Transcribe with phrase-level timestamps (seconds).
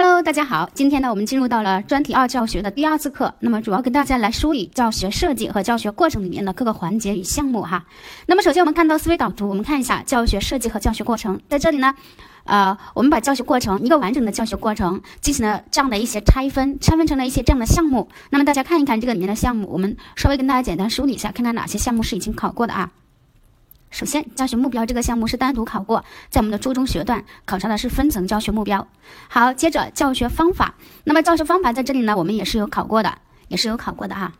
[0.00, 3.34] Hello，大家好，今天呢，我们进入到了专题二教学的第二次课。
[3.40, 7.84] 那么，主要跟大家来梳理教学设计和教学过程里面的各个环节与项目哈。
[8.26, 11.40] 那么，首先我们看到思维导图，我们看一下教学设计和教学过程。
[11.48, 11.92] 在这里呢，
[12.44, 18.08] 呃，我们把教学过程一个完整的教学过程进行了这样的一些拆分，拆分成了一些这样的项目。
[18.30, 22.92] 那么，大家看一看这个里面的项目，我们稍微跟大家简单梳理一下，看看哪些项目是已经考过的啊。
[23.90, 28.86] 首先，教学目标这个项目是单独考过，在我们的初中学段考察的是分层教学目标。
[29.28, 30.74] 好，接着教学方法，
[31.04, 34.32] 那么教学方法在这里呢，我们也是有考过的，也是有考过的哈。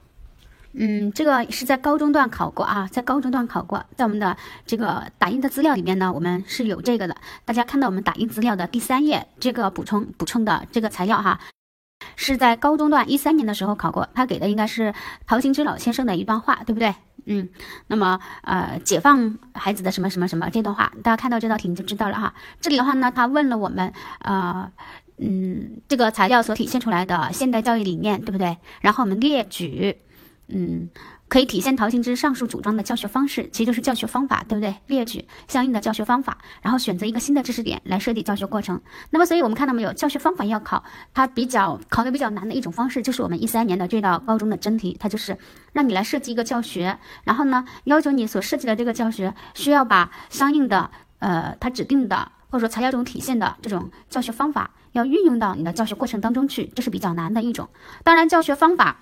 [0.75, 7.17] 嗯，这个是在高中段考过啊，在高中段考过，在我们的这个打印的资料里面呢，我们是有这个的。
[7.47, 11.41] 大家看到我们打印资料的第三页，这个补充补充的这个材料哈。
[12.17, 14.95] 是在高中段一三年的时候考过，他给的应该是
[15.27, 16.95] 陶行知老先生的一段话，对不对？
[17.27, 17.49] 嗯，
[17.87, 22.35] 那么呃，解放孩子的什么什么什么这段话，大家看到这道题你就知道了哈。
[22.61, 24.71] 这里的话呢，他问了我们，呃，
[25.19, 28.57] 嗯，这个材料所体现出来的现代教育理念，对不对？
[28.81, 29.99] 然后我们列举，
[30.49, 30.89] 嗯。
[31.29, 34.75] 可以体现陶行知上述主张的教学方式，其实就是教学方法，对不对？
[34.87, 38.81] 列举相应的教学方法，然后选择一个新的知识点来设计教学过程。
[39.11, 45.37] 那么，所以我们看到没有，教学方法要考，它比较考的比较难的一种方式，就是我们一三年的这道高中的真题，它就是
[45.73, 57.69] 让你来设计一个教学，然后呢，要求你所设计的这个教学需要把相应的呃它指定的或者说材料中体现的这种教学方法要运用到你的教学过程当中去，这是比较难的一种。
[58.03, 58.97] 当然，教学方法。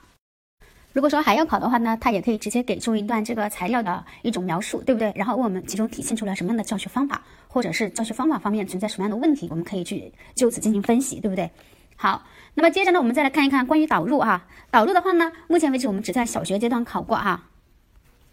[0.96, 5.12] 如果说还要考的话呢，他也可以直接给出一段这个材料的一种描述，对不对？
[5.14, 11.50] 然后问我们其中体现出了什么样的教学方法，或者是教学方法方面存在什么样的问题，我们可以去就此进行分析，对不对？
[11.96, 12.22] 好，
[12.54, 17.44] 那么接着呢，我们再来看一看关于导入啊，导入的话呢，目前为止我们只在小学阶段考过啊。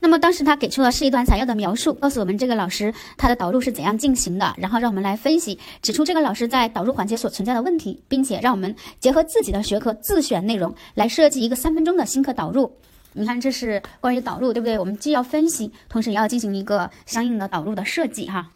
[0.04, 12.70] 那么当时他给出了是一段材料的描述，告诉我们这个老师他的导入是怎样进行的，然后让我们来分析，指出这个老师在导入环节所存在的问题，并且让我们结合自己的学科自选内容来设计一个三分钟的新课导入。
[13.14, 14.78] 你看，这是关于导入，对不对？
[14.78, 18.50] 我们既要分析，同时也要进行一个相应的导入的设计哈。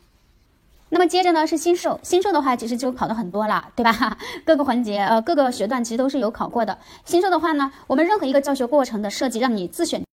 [0.89, 4.17] 那么接着呢是新授，新授的话其实就考的很多了，对吧？
[4.43, 6.77] 各个环节呃各个学段其实都是有考过的。
[7.05, 10.06] 新授的话呢，我们任何一个教学过程的设计，让你自选。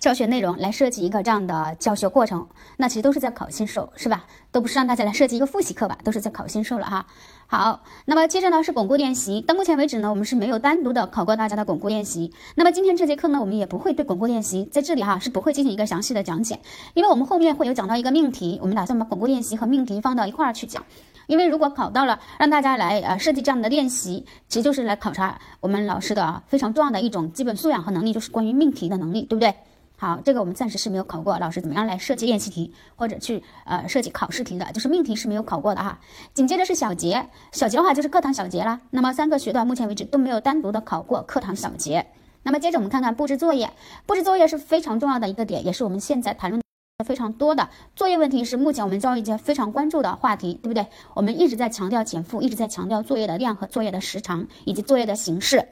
[0.00, 4.24] 教学内容来设计一个这样的教学过程，那其实都是在考新手，是吧？
[4.50, 7.04] 都不是让大家来设计一个复习课吧，都是在考新手了哈。
[7.46, 9.42] 好，那么接着呢是巩固练习。
[9.42, 12.32] 到目前为止呢，我们是没有单独的考过大家的巩固练习。
[12.54, 16.58] 那么今天这节课呢，我们也不会对巩固练习在这里哈是不会进行一个详细的讲解，
[16.94, 20.82] 因为我们后面会有讲到一个命题，我们打算把巩固练习和命题放到一块儿去讲。
[21.26, 29.54] 因为如果考到了，让大家来呃设计这样的练习，其实就是来考察我们老师的非常重要的一种基本素养和能力，就是关于命题的能力，对不对？
[30.00, 36.00] 好，这个我们暂时是没有考过，老师怎么样来设计练习题或者去呃设计考试题的，就是命题是没有考过的哈。
[36.32, 38.80] 紧接着是小节，小节的话就是课堂小节了。
[38.88, 42.06] 那么三个学段目前为止都没有单独的考过课堂小节。
[42.42, 43.70] 那么接着我们看看布置作业，
[44.06, 46.62] 布置作业是非常重要的一个点，也是我们现在谈论
[47.04, 50.86] 非常多的作业问题，是目前我们教育界非常关注的话题，对不对？
[51.12, 55.68] 我们一直在强调减负，一直在强调作业的量和作业的时长以及作业的形式。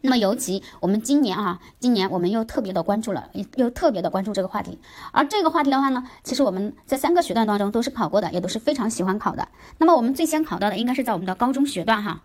[0.00, 4.78] 那么，尤其我们今年啊，今年我们又特别的关注了，又特别的关注这个话题。
[5.12, 9.48] 而这个话题的话呢，其实我们在三个学段当中都是考过的，也都是非常喜欢考的。
[9.78, 12.22] 那么我们最先考到的应该是在我们的高中学段哈。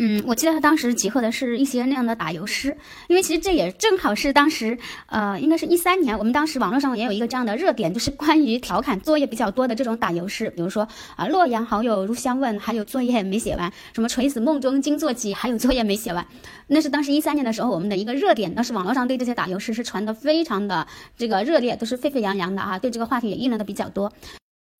[0.00, 2.76] 嗯，我记得他当时集合的是一些那样的打油诗，
[3.08, 10.86] 因为其实这也正好是当时，呃，应该是一三年，我们当时网络上也有一个这样的热点，就是关于调侃作业比较多的这种打油诗，比如说
[11.16, 16.24] 啊，洛阳好友如相问，还有作业没写完，什么垂死梦中惊坐起，还有作业没写完，
[16.68, 20.86] 那是当时一三年的时候我们的一个热点，当时网络上对这些打油诗是传的非常的
[21.16, 24.12] 这个热烈，都是沸沸扬扬的啊，对这个话题也议论的比较多。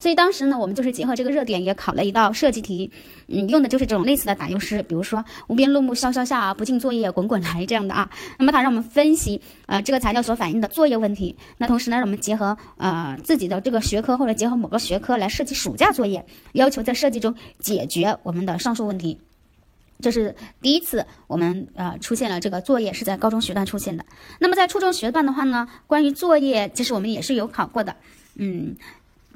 [0.01, 2.89] 所以当时呢，我们就是结合这个热点，也考了一道设计题，
[3.27, 8.09] 嗯，用的就是这种类似的打油诗，比如说“无边落木萧萧下，不尽作业滚滚来”这样的啊。
[8.39, 11.35] 那么它让我们分析呃这个材料所反映的作业问题。
[11.57, 19.19] 那同时呢，让我们结合呃自己的这个学科或者结合某个学科来设计暑假作业，要求在设计中解决我们的上述问题。
[20.01, 24.05] 这是第一次我们呃出现了这个作业是在高中学段出现的。
[24.39, 27.97] 那么在初中学段的话呢，关于作业其实我们也是有考过的，
[28.37, 28.77] 嗯。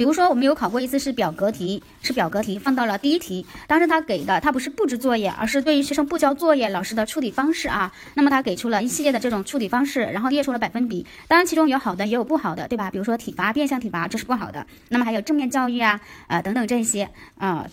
[0.02, 3.46] 比如说，我们有考过一次是表格题，是表格题放到了第一题。
[3.68, 7.92] 当时他给的他不是布置作业，而是对于学生不交作业老师的处理方式啊。
[8.14, 11.06] 那么他给出了一系列的这种处理方式，然后列出了百分比。
[11.28, 12.90] 当然其中有好的也有不好的，对吧？
[12.90, 14.66] 比如说体罚、变相体罚，这是不好的。
[14.88, 17.08] 那么还有正面教育啊，呃等等这些
[17.38, 17.64] 啊。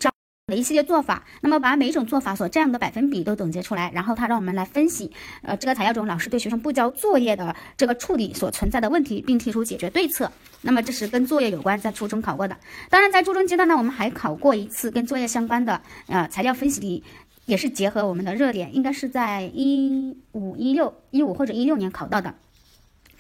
[0.50, 5.12] 的一系列做法，那么把每一种做法所占的百分比都总结出来，然后他让我们来分析，
[5.44, 10.32] 呃，这个材料中老师对学生不交作业的这个处理所存在的问题，并提出解决对策。
[10.62, 12.58] 那么这是跟作业有关，在初中考过的。
[12.90, 17.04] 当然，在初中阶段呢，我们还考过一次跟作业相关的呃材料分析题。
[17.46, 22.36] 也是结合我们的热点，应该是在一五一六一五或者一六年考到的。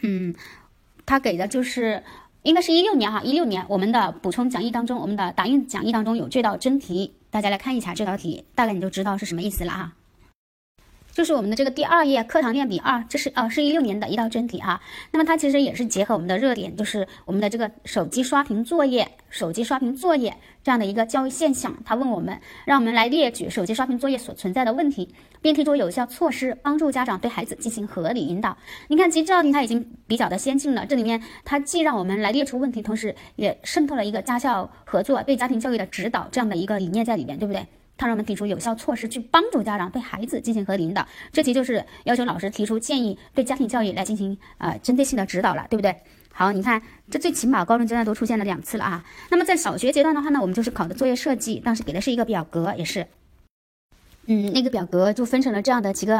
[0.01, 0.35] 嗯，
[1.03, 2.03] 他给的就是
[2.49, 9.93] 应该是一六年哈，一六年我们的补充讲义当中，我们的打印讲义当中有这道真题，大家来看一下这道题，大概你就知道是什么意思了哈。
[11.11, 14.81] 就是我们的这个第二页课堂练笔二，这是呃是一六年的一道真题哈。
[15.11, 21.77] 那么它其实也是结合我们的热点，就是我们的这个手机刷屏作业、手机刷屏作业这样的一个教育现象。
[21.85, 28.57] 他问我们，让我们来列举手机刷屏作业所存在的问题，并提出有效措施，帮助家长对孩子进行合理引导。
[28.87, 30.85] 你看，其实这道题它已经比较的先进了。
[30.85, 37.65] 这里面它既让我们来列出问题，同时也渗透了一个家校合作、对家庭教育的指导这样的一个理念在里面，对不对？
[37.97, 45.93] 他让我们提出有效措施去帮助家长对孩子进行合理引导，这题就是要求老师提出建议，对家庭教育来进行呃针对性的指导了，对不对？
[46.31, 46.81] 好，你看
[47.11, 49.03] 这最起码高中阶段都出现了两次了啊。
[49.29, 53.05] 那么在小学阶段的话呢，我们就是考的作业设计，当时给的是一个表格，也是。
[54.31, 56.15] 嗯，那个表格就分成了这样的几个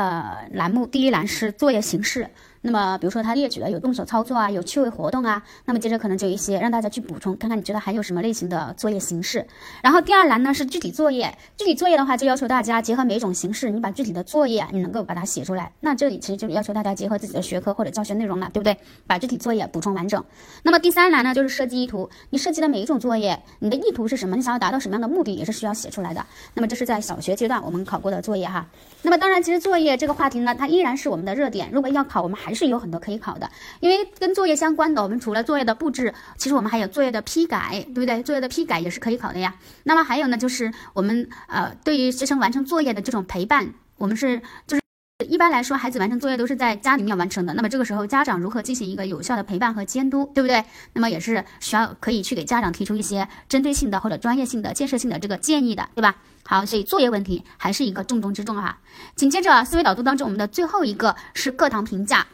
[0.54, 0.88] 栏目。
[0.88, 2.28] 第一栏是作业形式，
[2.62, 9.46] 那么比如说他列举了有动手操作啊，有趣味活动啊，那么接着可能就有一些让大家去补充，看看你觉得还有什么类型的作业形式。
[9.82, 15.72] 然后第二栏呢是具体作业，具体作业的话就要求大家结合每一种形式，你把具体的作业你能够把它写出来。
[15.80, 18.78] 那这里其实就是要求大家结合自己的学科或者教学内容了，对不对？
[19.08, 20.24] 把具体作业补充完整。
[20.64, 24.36] 那么第三栏呢就是设计意图，你设计的每一种作业，你的意图是什么？
[24.36, 26.26] 你想要达到什么样的目的，也是需要写出来的。
[26.54, 28.68] 那么这是在小学阶段我们考过的作业哈。
[29.02, 31.70] 那么当然，其实作业这个话题呢，它依然是我们的热点。
[31.72, 33.48] 如果要考，我们还还是有很多可以考的，
[33.80, 38.24] 因为跟作业相关的，我们除了作业的布置，其实我们还有作业的批改，对不对？
[38.24, 39.54] 作业的批改也是可以考的呀。
[39.84, 44.82] 那么还有呢，就是我们呃，对于学生完成作业的这种陪伴，我们是就是。
[45.28, 47.54] 一般来说，孩子完成作业都是在家里面完成的。
[47.54, 50.64] 那么这个时候，家长如何进行一个有效的陪伴和监督，对不对？
[50.94, 56.16] 那么也是需要可以去给家长提出一些针对性的或者专业性的、建设性的这个建议的，对吧？
[56.46, 58.80] 好，所以作业问题还是一个重中之重哈。
[59.18, 62.26] 紧接着，思维导图当中，我们的最后一个是课堂评价。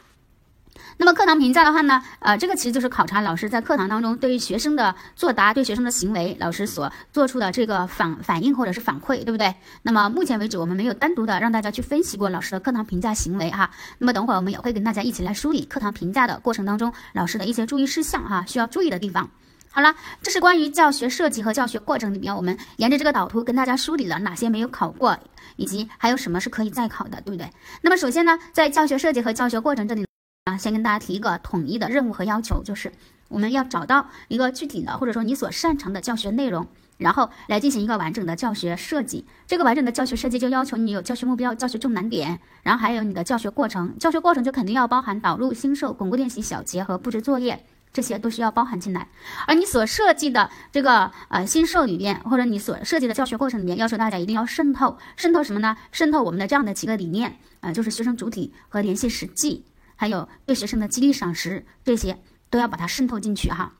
[0.98, 9.54] 那么课堂评价的话呢，呃，这个其实就是考察老师在课堂当中对于学生的作答、对学生的行为，老师所做出的这个反反应或者是反馈，对不对？
[9.82, 13.70] 那么目前为止，我们没有单独的让大家去分析过老师的课堂评价行为哈。
[13.98, 19.28] 那么等会儿我们也会跟大家一起来梳理课堂评价的过程当中老师的一些注意事项哈，需要注意的地方。
[19.70, 25.18] 好了，这是关于教学设计和教学过程里面，我们沿着这个导图跟大家梳理了哪些没有考过，
[25.56, 27.50] 以及还有什么是可以再考的，对不对？
[27.82, 30.06] 那么首先呢，在教学设计和教学过程这里。
[30.46, 32.92] 啊，先跟大家提一个统一的任务和要求，就是
[33.26, 39.26] 我们要找到一个具体的，或者说你所擅长的教学内容，然后来进行一个完整的教学设计。
[39.48, 43.98] 这个完整的教学设计就要求你有教学目标、教学重难点，然后还有你的教学过程。
[43.98, 49.08] 教学过程就肯定要包含导入、新授、巩固练习、小结和布置作业，这些都需要包含进来。
[49.48, 55.76] 而你所设计的这个呃新授里面，或者你所设计的教学过程里面，要求大家一定要渗透，渗透什么呢？
[55.90, 59.64] 渗透我们的这样的几个理念，呃，就是学生主体和联系实际。
[59.96, 63.72] 还有对学生的激励赏识，这些都要把它渗透进去哈。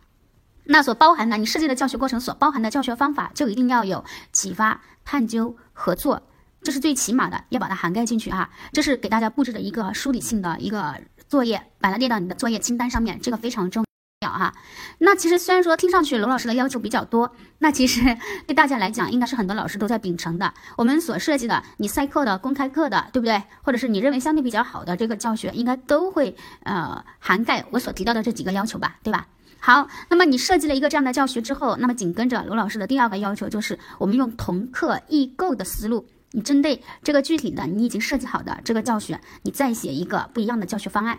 [0.64, 6.26] 那所包含的，你设计的教学过程所包含的教学方法，就一定要有启发、探究、合作，
[6.62, 8.50] 这是最起码的，要把它涵盖进去哈。
[8.72, 13.85] 这是给大家布置的一个梳理性的一个作业，把它列到你的作业清单上面，这个非常重。
[14.18, 14.54] 表哈，
[14.98, 18.00] 那其实虽然说听上去龙老师的要求比较多，那其实
[18.48, 20.54] 对大家来讲，应该是很多老师都在秉承的。
[20.76, 23.42] 我们所设计的，你赛课的、公开课的，对不对？
[23.62, 29.26] 或者是你认为相对比较好的这个教学，应该都会呃涵盖我所提到的这几个要求吧，对吧？
[29.58, 41.18] 好，那么你设计了一个这样的教学之后，那么紧跟着罗老师的第二个要求就是，我们用同课异构的思路，你针对这个具体的你已经设计好的这个教学，你再写一个不一样的教学方案。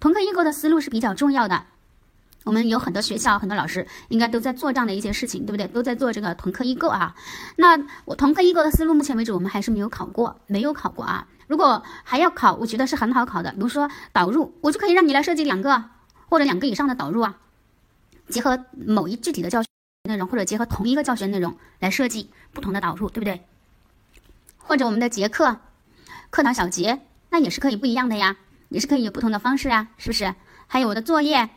[0.00, 1.66] 同课异构的思路是比较重要的。
[2.44, 5.66] 我们有很多学校，很多老师应该都在做这样的一些事情，对不对？
[5.68, 7.14] 都在做这个同课异构啊。
[7.56, 11.26] 那我同课异构的思路，目前为止我们还是没有考过，没有考过啊。
[11.46, 13.52] 如果还要考，我觉得是很好考的。
[13.52, 15.84] 比如说导入，我就可以让你来设计两个
[16.28, 17.36] 或者两个以上的导入啊，
[18.28, 19.68] 结合某一具体的教学
[20.08, 23.42] 内容，或者结合同一个教学内容来设计不同的导入，对不对？
[24.58, 25.58] 或者我们的节课、
[26.30, 28.36] 课堂小结，那也是可以不一样的呀，
[28.68, 30.34] 也是可以有不同的方式啊，是不是？
[30.66, 31.50] 还有我的作业。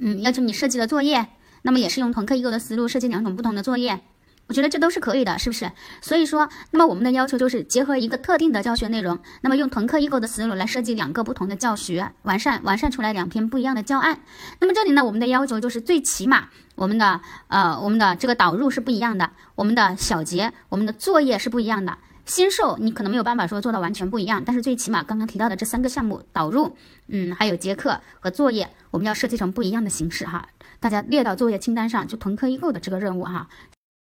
[0.00, 1.28] 嗯，要求你设计的作业，
[1.62, 4.00] 那么也是用同课异构的思路设计两种不同的作业，
[4.48, 5.70] 我觉得这都是可以的，是不是？
[6.00, 14.20] 所以说，那么我们的要求就是结合一个特定的教学内容，那么用同课异构的思路来设计两个不同的教学，完善完善出来两篇不一样的教案。
[14.60, 21.98] 那么这里呢，我们的要求就是最起码我们的呃我们的这个导入是不一样的，我们的小结，我们的作业是不一样的。
[22.24, 26.76] 新售你可能没有办法说做到完全不一样，但是最起码刚刚提到的这三个项目导入，
[27.08, 30.48] 嗯，还有结课和作业，我们要设计成不一样的形式哈，
[30.78, 33.48] 大家列到作业清单上，就同课异构的这个任务哈，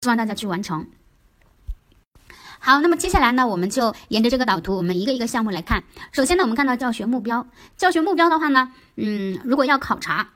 [0.01, 0.87] 希望大家去完成。
[2.59, 5.83] 好，那么接下来呢，我们就沿着这个导图，我们一个一个项目来看。
[6.11, 7.45] 首先呢，我们看到教学目标。
[7.75, 10.29] 教学目标的话呢，嗯，如果要考察，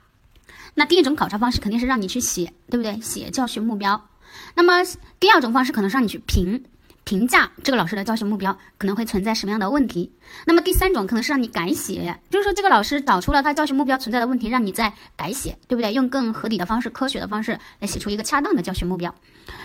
[0.74, 3.00] 那第一种考察方式肯定是让你去写，对不对？
[3.00, 4.08] 写教学目标。
[4.54, 4.84] 那么
[5.18, 6.64] 第二种方式可能是让你去评
[7.08, 10.12] 评价这个老师的教学目标可能会存在什么样的问题。
[10.44, 15.90] 那么第三种可能是让你改写，就是说这个老师找出了他教学目标存在的问题，让你再改写，对不对？
[15.94, 19.14] 用更合理的方式、科学的方式来写出一个恰当的教学目标。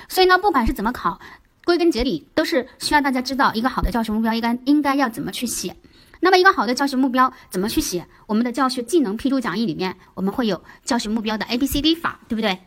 [0.08, 1.20] 所以呢，不管是怎么考。
[1.66, 5.76] 归根结底都是需要大家知道一个好的教学目标应该应该要怎么去写。
[6.22, 8.08] 那么一个好的教学目标怎么去写？
[8.26, 12.60] 我们的教学技能批注讲义里面我们会有教学目标的 A B C D 法，对不对？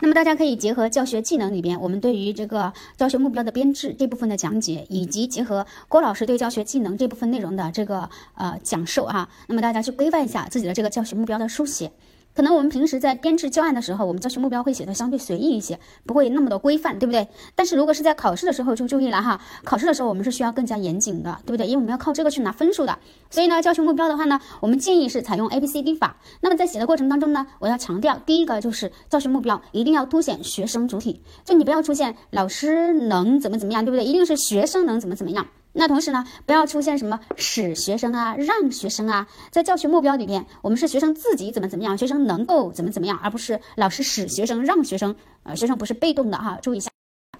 [0.00, 11.90] 那么大家可以结合教学技能里边我们对于这个教学目标的编制这部分的讲解，以及结合郭老师对教学技能这部分内容的这个呃讲授哈，那么大家去规范一下自己的这个教学目标的书写。
[12.34, 17.28] 可能我们平时在编制教案的时候，我们教学目标会写的相对随意一些，不会那么的规范，对不对？
[17.54, 21.66] 但是如果是在考试的时候就注意了哈，考试的时候我们是需要更加严谨的，对不对？
[21.66, 22.98] 因为我们要靠这个去拿分数的。
[23.30, 26.16] 所以呢，教学目标的话呢，我们建议是采用 A B C D 法。
[26.40, 34.04] 那么在写的过程当中呢，我要强调，第一个就是教学目标一定要凸显学生主体，就你不要出现老师能怎么怎么样，对不对？
[34.04, 35.46] 一定是学生能怎么怎么样。
[35.76, 46.90] 那同时呢，不要出现什么使学生啊、让学生啊，在教学目标里面，我们是学生自己怎么怎么样，学生能够怎么怎么样，而不是老师使学生让学生，呃，学生不是被动的哈，注意一下，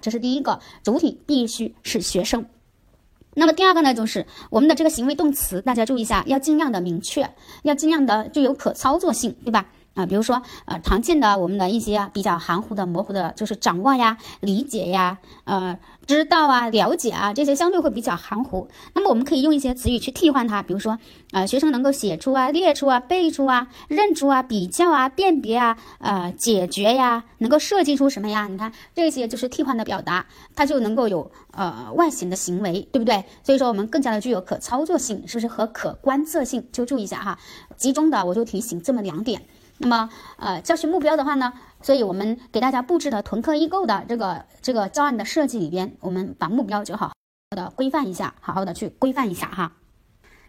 [0.01, 2.45] 这是第一个，主体必须是学生。
[3.33, 7.29] 那么第二个呢，就是我们的这个行为动词，大家注意一下，要尽量的明确，
[7.63, 9.65] 要尽量的具有可操作性，对吧？
[9.95, 18.67] 啊，比如说，呃，常见的我们的一些比较含糊的、模糊的，就是掌握呀、理解呀、呃，知道啊、了解啊，这些相对会比较含糊。
[18.93, 20.99] 那么我们可以用一些词语去替换它，比如说，
[21.31, 28.47] 呃，学生能够写出啊、列出啊、背出啊、认出啊、比较啊、辨别啊、呃，解决呀，能够设计出什么呀？
[28.47, 30.25] 你看这些就是替换的表达，
[30.55, 33.23] 它就能够有呃外显的行为，对不对？
[33.43, 36.67] 所以说我们更加的具有可操作性，是不是和可观测性？
[36.73, 37.39] 就注意一下哈，
[37.77, 39.41] 集中的我就提醒这么两点。
[39.77, 41.51] 那么，呃，教学目标的话呢，
[41.81, 47.13] 所以我们给大家布置的囤课易购的这个这个教案的设计里边，我们把目标就好好
[47.55, 49.73] 的规范一下，好好的去规范一下哈。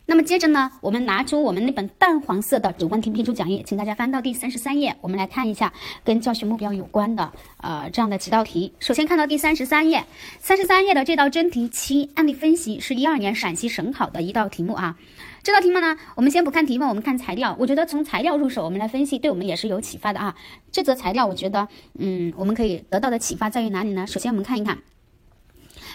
[0.09, 5.73] 那么接着呢，我们拿出我们那本淡黄色的主观题批注讲义，请大家翻到第三十三页，我们来看一下
[6.05, 8.73] 跟教学目标有关的呃这样的几道题。
[8.79, 10.05] 首先看到第三十三页，
[10.39, 14.97] 三十三页的这道真题七案例分析是一二年陕西省考的一道题目啊。
[15.47, 17.55] 这道题目呢，我们先不看题目，我们看材料。
[17.57, 20.35] 我觉得从材料入手，我们来分析，对我们也是有启发的啊。
[20.73, 21.69] 这则材料，我觉得，
[22.01, 24.05] 嗯，我们可以得到的启发在于哪里呢？
[24.09, 24.79] 首先，我们看一看，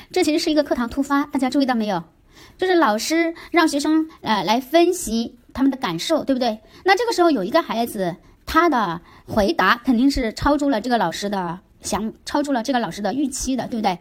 [0.10, 2.02] 这其实是一个课堂突发，大家注意到没有？
[2.58, 6.62] 就是老师让学生呃来分析他们的感受，对不对？
[6.86, 8.16] 那这个时候有一个孩子，
[8.46, 14.00] 他的回答肯定是超出了这个老师的想，超出了这个老师的预期的，对不对？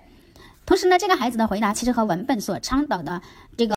[0.64, 3.20] 同时呢，这个孩子的回答其实和文本所倡导的
[3.56, 3.74] 这个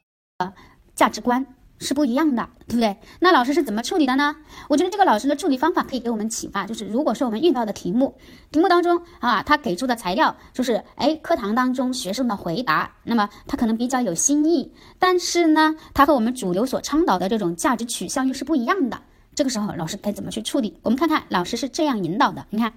[0.93, 1.43] 价值观。
[1.83, 2.97] 是不一样的，对不对？
[3.19, 4.35] 那老师是怎么处理的呢？
[4.69, 8.15] 我觉得这个老师的处理方法可以给我们启发，就是如果说我们遇到的题目，
[8.51, 19.01] 题目当中啊，他给出的材料就是，哎，课堂当中学生的回答，那么他可能比较有新意，但是呢，他和我们主流所倡导的这种价值取向又是不一样的。
[19.35, 20.77] 这个时候，老师该怎么去处理？
[20.83, 22.73] 我们看看老师是这样引导的，你看。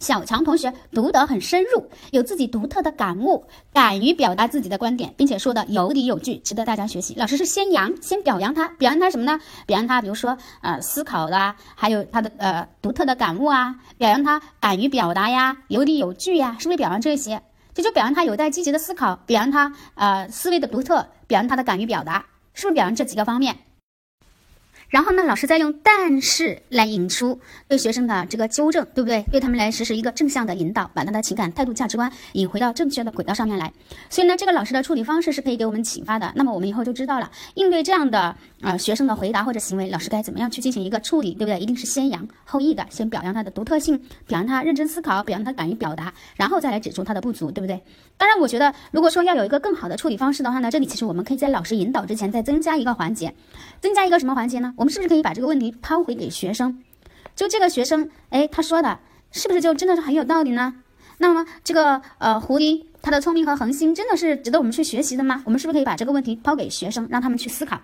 [0.00, 7.14] 小强同学读得很深入，有自己独特的感悟，敢于表达自己的观点，并且说的有理有据，值得大家学习。
[7.16, 9.40] 老师是先扬，先表扬他，表扬他什么呢？
[9.66, 17.42] 表扬他，比如说呃思考的，还有他的呃独特的感悟啊，表扬他敢于表达呀，有理有据呀，是不是表扬这些？
[17.72, 23.56] 这就表扬他有待积极的思考，表扬他呃思维的独特，表扬他的敢于表达，是不是表扬这几个方面？
[24.88, 29.22] 然后呢，老师再用但是来引出对学生的这个纠正，对不对？
[29.30, 33.72] 对他们来实施一个正向的引导，把他的情感、态度、价值观引回到正确的轨道上面来。
[34.08, 36.32] 所以呢，这个老师的处理方式是可以给我们启发的。
[36.36, 41.60] 那么我们以后就知道了，应对这样的啊学生的回答或者行为，老师该怎么样去进行一个处理，对不对？
[41.60, 47.80] 一定是先扬后抑的，先表扬他的独特性，表扬他认真思考，表扬他敢于表达，然后再来指出他的不足，对不对？
[48.16, 53.34] 当然，我觉得如果说要有一个更好的处理方式的话呢，这里其实我们可以在老师引导之前再增加一个环节，
[53.80, 54.72] 增加一个什么环节呢？
[54.76, 55.74] 我们是不是可以把这个问题？
[55.82, 56.82] 抛回给学生，
[57.36, 58.98] 就这个学生，哎，他说的
[59.32, 60.74] 是不是就真的是很有道理呢？
[61.18, 65.42] 那么这个呃狐狸，它的聪明和恒心真的是值得我们去学习的吗？
[65.44, 67.80] 我们是不是可以把这个问题抛给学生，让他们去思考？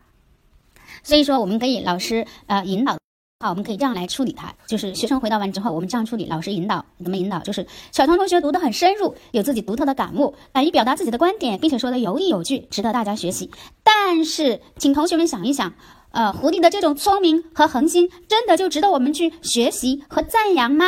[1.02, 2.99] 所以说，我们可以老师呃引导，
[3.40, 6.26] 好，我们可以这样来处理它，就是学生回答完之后，我们这样处理。
[6.26, 7.38] 老师引导怎么引导？
[7.40, 13.50] 就是小唐同学读得很深入，有自己独特的感悟，敢于表达自己的观点，并且说的有理有据，值得大家学习。
[13.83, 15.73] 但是，请同学们想一想。
[16.12, 20.87] 呃，狐狸的这种聪明和恒心，真的就值得我们去学习和赞扬吗？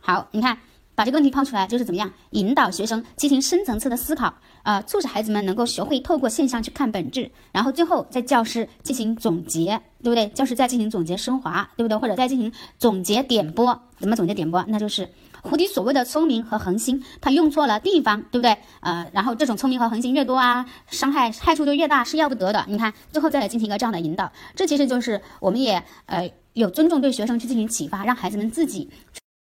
[0.00, 0.58] 好，你看。
[0.92, 10.26] 把这个问题抛出来，就是怎么样引导学生进行深层次的思考，啊，促使孩子们能够学会透过现象去看本质，然后最后在教师进行总结，对不对？
[10.28, 11.96] 教师再进行总结升华，对不对？
[11.96, 14.64] 或者再进行总结点拨，怎么总结点拨？
[14.68, 15.08] 那就是
[15.42, 18.56] 胡迪所谓的聪明和恒心，他用错了地方，对不对？
[18.80, 22.64] 呃，然后这种聪明和恒心越多啊，伤害害处就越大，是要不得的。
[22.68, 28.90] 你看最后再来进行一个这样的引导，这其实就是我们也呃有尊重对学生去进行启发，让孩子们自己。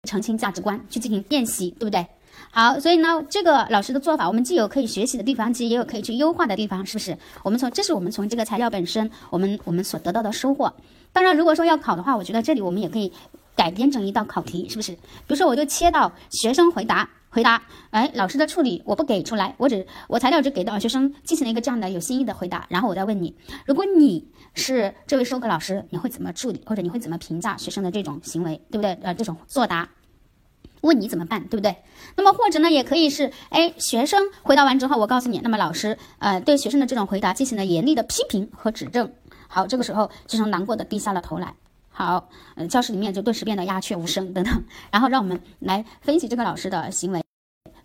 [0.06, 2.06] 澄清价值观，去进行辨析，对不对？
[2.50, 7.16] 好，所以呢，这个老师的做法，我们既有可以学习的地方，其实也有可以去优化的地方，是不是？
[7.42, 10.72] 我们从这是我们从这个材料本身，我们我们所得到的收获。
[11.12, 13.12] 当然，如果说要考的话，我觉得这里我们也可以
[13.54, 14.92] 改编成一道考题，是不是？
[14.92, 23.34] 比如说，我就切到学生回答，回答，哎，老师的处理我不给出来，我只我材料只给到学生进行了一个这样的有新意的回答，然后我再问你，
[23.66, 28.92] 如果你是这位授课老师，你会怎么处理，或者你会怎么评价学生的这种行为，对不对？
[29.02, 29.88] 呃，这种作答。
[30.82, 31.76] 问你怎么办，对不对？
[32.16, 39.12] 那么或者呢，也可以是，哎，学生回答完之后，我告诉你，那么老师，呃，对学生的这种回答进行了严厉的批评和指正。
[39.48, 41.54] 好，这个时候学生难过的低下了头来。
[41.88, 44.62] 好，呃，教室里面就顿时变得鸦雀无声等等。
[44.90, 47.22] 然后让我们来分析这个老师的行为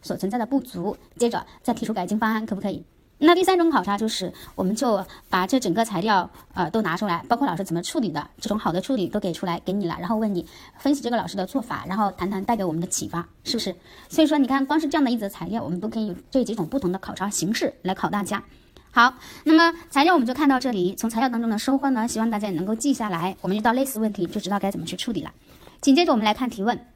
[0.02, 2.84] 所存在的不足，接着再提出改进方案，可不可以？
[3.24, 10.44] 那第三种考察就是，我们就把这整个材料，呃，都拿出来，包括老师怎么处理的，这种好的处理都给出来给你了，然后问你
[10.80, 13.76] 分析这个老师的做法，然后谈谈带给我们的启发，是不是？
[14.10, 18.44] 所以说，你看，光是这样的一则材料，我们都可以有这几种不同的考察形式来考大家。
[18.90, 19.14] 好，
[19.44, 25.32] 那么材料我们就看到这里，从材料当中的收获呢，希望大家也能够记下来，我们遇到类似问题就知道该怎么去处理了。
[25.80, 26.88] 紧接着我们来看提问。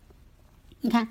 [0.81, 1.07] 你看，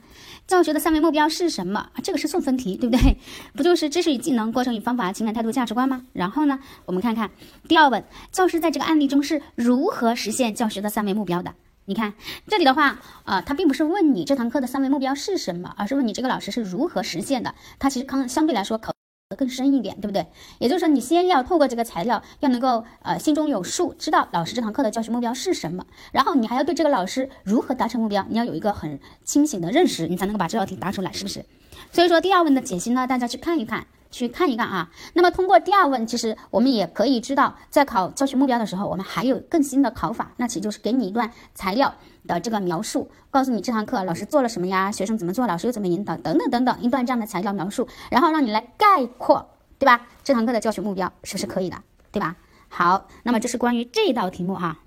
[0.46, 1.92] 教学的三维目标是什么啊？
[2.02, 3.16] 这个是送分题，对不对？
[3.56, 6.04] 不就是知识与技能、过程与方法、情感态度、价值观吗？
[6.12, 7.30] 然后呢，我们看看
[7.66, 11.54] 第二问，教师在这个案例中是如何实现教学的三维目标的？
[11.86, 12.14] 你看
[12.46, 17.54] 这里的话，呃，他并不是问你这堂课的三维目标是什么，而是问你这个老师是如何实现的。
[17.78, 18.93] 他其实刚相对来说考。
[19.34, 20.26] 更深一点，对不对？
[20.58, 31.44] 也就是说，你先要透过这个材料，要能够呃心中有数，知道老师这堂课的教学目标是什么，然后你还要对这个老师如何达成目标，你要有一个很清醒的认识，你才能够把这道题答出来，是不是？
[31.92, 33.86] 所以说第二问的解析呢，大家去看一看。
[34.14, 41.92] 去看一看啊，那么通过第二问，其实我们也可以知道，在考教学目标的时候，我们还有更新的考法，那其实就是给你一段材料
[42.28, 49.48] 的这个描述，告诉你这堂课老师做了什么呀，学生怎么做，老师又怎么引导，等等等等一段这样的材料描述，然后让你来概括，
[49.80, 50.06] 对吧？
[50.22, 51.76] 这堂课的教学目标是不是可以的，
[52.12, 52.36] 对吧？
[52.68, 54.78] 好，那么这是关于这道题目哈。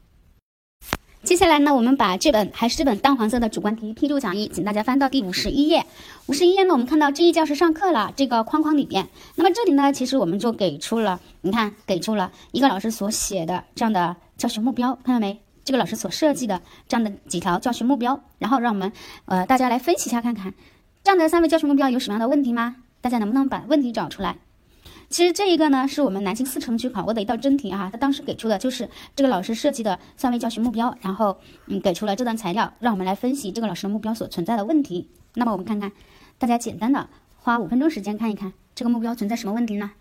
[1.23, 5.85] 接下来呢，我们把这本还是这本淡黄色的主观题批注讲义，请大家翻到第五十一页。
[6.27, 15.39] 五十一页呢，我们看到知意教师上课了这个框框里边，那么这里呢，其实我们就给出了，你看，给出了一个老师所写的这样的教学目标，看到没？
[15.65, 18.89] 这个老师所设计的这样的几条教学目标，然后让我们
[19.25, 20.53] 呃大家来分析一下，看看
[21.03, 22.77] 这样的三位教学目标有什么样的问题吗？
[23.01, 24.37] 大家能不能把问题找出来？
[25.09, 27.89] 其实这一个呢，是我们南京四城区考过的一道真题啊。
[27.91, 35.09] 他当时给出的就是这个老师设计的三维教学目标，然后嗯给出了这段材料，让我们来分析这个老师的目标所存在的问题。
[35.35, 35.91] 那么我们看看，
[36.37, 39.91] 大家简单的花五分钟时间看一看这个目标存在什么问题呢？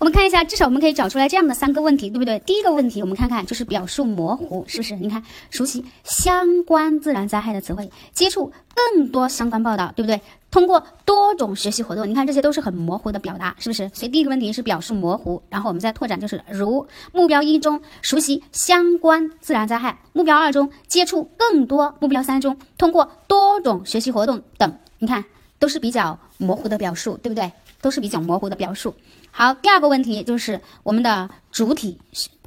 [0.00, 2.38] 我们看一下，至少我们可以找出来这样的三个问题，对不对？
[2.46, 4.96] 第一个问题，我们看看就是表述模糊，是不是？
[4.96, 10.18] 你看，熟悉相关自然灾害的词汇，接触更多相关报道，对不对？
[10.50, 13.90] 通过多种学习活动，你看这些都是很模糊的表达，是不是？
[13.92, 25.22] 所以第一个问题是表述模糊，然后我们再拓展，就是如目标一中熟悉相关自然灾害，目标二中接触更多，目标三中通过多种学习活动等，你看
[25.58, 27.52] 都是比较模糊的表述，对不对？
[27.82, 28.94] 都是比较模糊的表述。
[29.32, 31.98] 好，第二个问题就是我们的主体，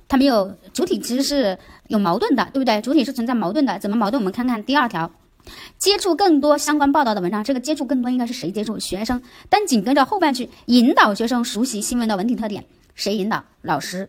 [0.08, 2.82] 它没有主体，其实是有矛盾的，对不对？
[2.82, 4.22] 主体是存在矛盾的，怎么矛盾？
[4.22, 5.10] 我们看看第二条，
[5.80, 8.78] 接触更多相关报道的文章，这个接触更多应该是谁接触？
[8.78, 9.22] 学生。
[9.50, 13.44] 但紧跟着后半句，引导学生熟悉新闻的文体特点，谁引导？
[13.62, 14.08] 老师。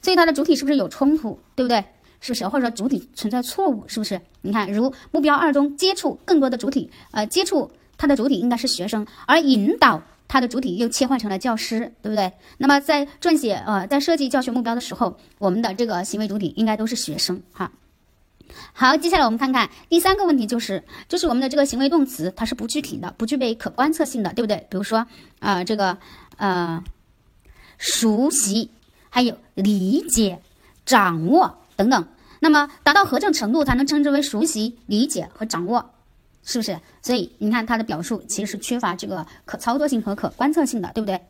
[0.00, 1.40] 所以它的主体是不是有冲突？
[1.54, 1.82] 对不对？
[2.20, 2.46] 是不是？
[2.46, 3.82] 或者说主体存在错误？
[3.88, 4.20] 是不是？
[4.42, 10.02] 你看，如目标二中接触更多的主体，呃，接触它的主体应该是学生，而引导。
[10.32, 12.32] 它的主体又切换成了教师，对不对？
[12.56, 17.70] 那么在撰写呃，在设计教学目标的时候，我们的这个行为主体应该都是学生哈。
[18.72, 24.66] 好，接下来我们看看第三个问题，就是就是我们的这个行为动词它是不具体的，不具备可观测性的，对不对？
[24.70, 25.06] 比如说
[25.40, 25.98] 呃这个
[26.38, 26.82] 呃
[27.76, 28.70] 熟悉，
[29.10, 30.40] 还有理解、
[30.86, 32.08] 掌握等等，
[32.40, 35.90] 那么达到何种程度才能称之为熟悉、理解和掌握？
[36.42, 36.78] 是不是？
[37.00, 41.20] 所以你看它的表述其实是缺乏这个可操作性和可观测性的，对不对？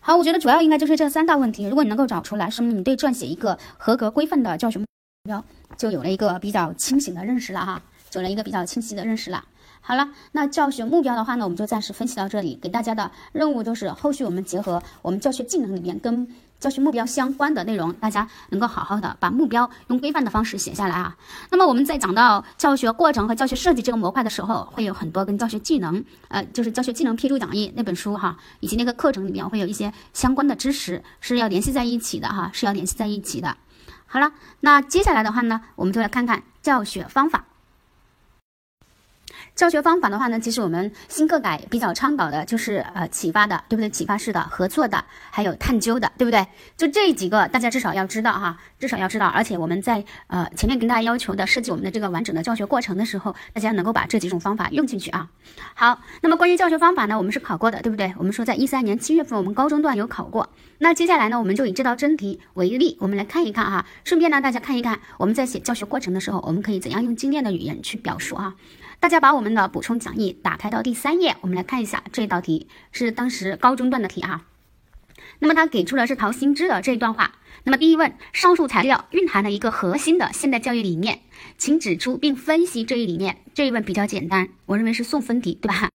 [0.00, 1.64] 好，我觉得主要应该就是这三大问题。
[1.64, 4.84] 如果你能够找出来，说明你对撰写一个合格规范的教学目
[5.24, 5.44] 标
[5.76, 7.82] 就有了一个比较清醒的认识了哈，
[8.14, 9.44] 有了一个比较清晰的认识了。
[9.80, 12.58] 好了，那教学目标的话呢，我们就暂时分析到这里。
[12.60, 16.26] 给大家的任务就是后续我们结合我们教学技能里面跟
[16.62, 21.16] 教学目标相关的内容，大家能够好好的把目标用规范的方式写下来啊。
[21.50, 33.56] 那么我们在讲到教学过程和教学设计这个模块的时候，会有很多跟教学技能，呃，就是教学技能批注讲义那本书哈，以及那个课程里面会有一些相关的知识是要联系在一起的哈，是要联系在一起的。
[34.06, 37.44] 好了，那接下来的话呢，我们就来看看教学方法。
[39.54, 43.90] 教学方法的话呢，其实我们新课改比较倡导的就是呃启发的，对不对？
[43.90, 46.46] 启发式的、合作的，还有探究的，对不对？
[46.76, 49.26] 就这几个，大家至少要知道哈，至少要知道。
[49.26, 55.28] 而且我们在呃前面跟大家要求的设计我们的这个完整的教学过程的时候，大家能够把这几种方法用进去啊。
[55.74, 58.14] 好，那么关于教学方法呢，我们是考过的，对不对？
[58.16, 60.48] 我们说在一三年七月份我们高中段有考过。
[60.78, 63.84] 那接下来呢，我们就以这道真题为例，我们来看一看哈。
[64.02, 68.54] 顺便呢，大家看一看我们在写教学过程的时候，我们可以怎样用精炼的语言去表述啊。
[69.02, 74.42] 大家把我们的补充讲义打开到第三页，我们来看一下这道题是当时高中段的题哈。
[75.40, 77.32] 那么它给出的是陶行知的这一段话。
[77.64, 81.18] 那么第一问，上述材料蕴含了一个核心的现代教育理念，
[81.58, 83.38] 请指出并分析这一理念。
[83.54, 85.88] 这一问比较简单，我认为是送分题，对吧？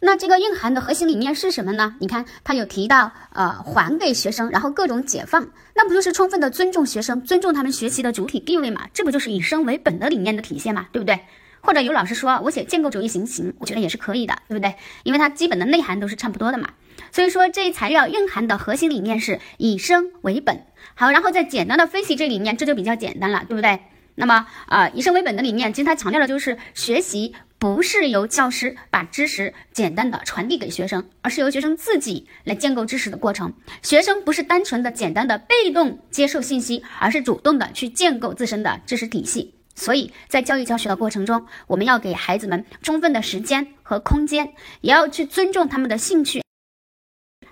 [0.00, 1.94] 那这个蕴含的核心理念是什么呢？
[2.00, 8.88] 你看它有提到，呃，还给学生，然后各种解放，那不就是充分的尊重学生，尊重他们学习的主体地位嘛？
[8.92, 10.88] 这不就是以生为本的理念的体现嘛？
[10.90, 11.20] 对不对？
[11.60, 13.54] 或者有老师说我写建构主义行不行？
[13.58, 14.74] 我觉得也是可以的，对不对？
[15.02, 16.70] 因为它基本的内涵都是差不多的嘛。
[17.12, 20.64] 所以说这一材料蕴含的核心理念是以生为本。
[20.94, 23.80] 好，然后再简单的分析这理念，这就比较简单了，对不对？
[24.14, 33.52] 那么啊，以生为本的理念，其实它强调的就是学习不是由教师把知识简单的传递给学生，而是由学生自己来建构知识的过程。
[33.82, 39.54] 学生不是单纯的简单的被动接受信息，而是主动的去建构自身的知识体系。
[39.80, 46.44] 所以在教育教学的过程中，我们要给孩子们充分的时间和空间，也要去尊重他们的兴趣、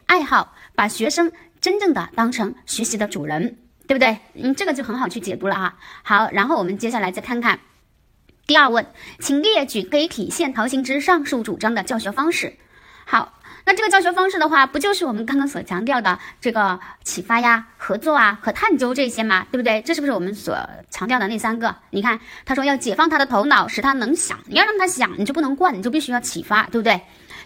[0.05, 4.19] 爱好，把学生真正的当成学习的主人，对不对？
[4.35, 5.79] 嗯，这个就很好去解读了啊。
[6.03, 7.61] 好，然后我们接下来再看看
[8.47, 8.87] 第二问，
[9.19, 12.59] 请列举可以体现陶行知上述主张的教学方式。
[13.07, 13.38] 好。
[13.69, 19.47] 那这个教学方式的话，不就是我们刚刚所强调的这个启发呀、合作啊和探究这些嘛？
[19.53, 19.83] 对不对？
[19.83, 21.77] 这是不是我们所强调的那三个？
[21.91, 24.39] 你看，他说要解放他的头脑，使他能想。
[24.47, 26.99] 你要让他想，你就不能惯，你就必须要启发，对不对？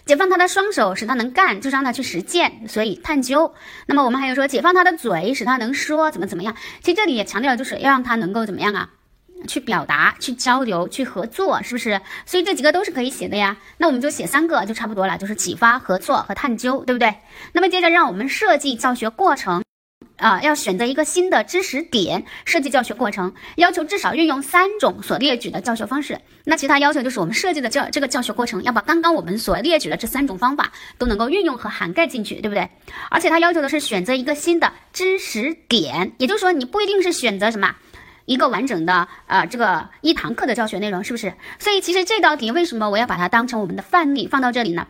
[0.07, 2.69] 解放他的双手，使他能干，就是让他去实践。
[2.69, 3.53] 所以探究。
[3.87, 6.55] 那么我们还有说，解放他的嘴，使他能说，怎么怎么样？
[6.83, 8.91] 其实这里也强调，就是要让他能够怎么样啊？
[9.47, 12.01] 去表达、去交流、去合作，是不是？
[12.27, 13.57] 所以这几个都是可以写的呀。
[13.79, 17.15] 那我们就写三个就差不多了，就是启发、合作和探究，对不对？
[17.53, 19.63] 那么接着让我们设计教学过程，
[20.17, 26.21] 啊，要选择一个新的知识点设计教学过程，要求至少运用三种所列举的教学方式。
[26.45, 32.69] 那其他要求就是我们设计的教这个教学过程要把刚刚我们所列举的这三种方法都能够运用和涵盖进去，对不对？
[33.11, 37.75] 而且它要求的是选择一个新的知识点，也就是说你不一定是选择什么。
[38.25, 41.35] 一个完整的呃，这个一堂课的教学内容是不是？
[41.59, 44.87] 所以其实这道题为什么我要把它当成我们的范例放到这里呢？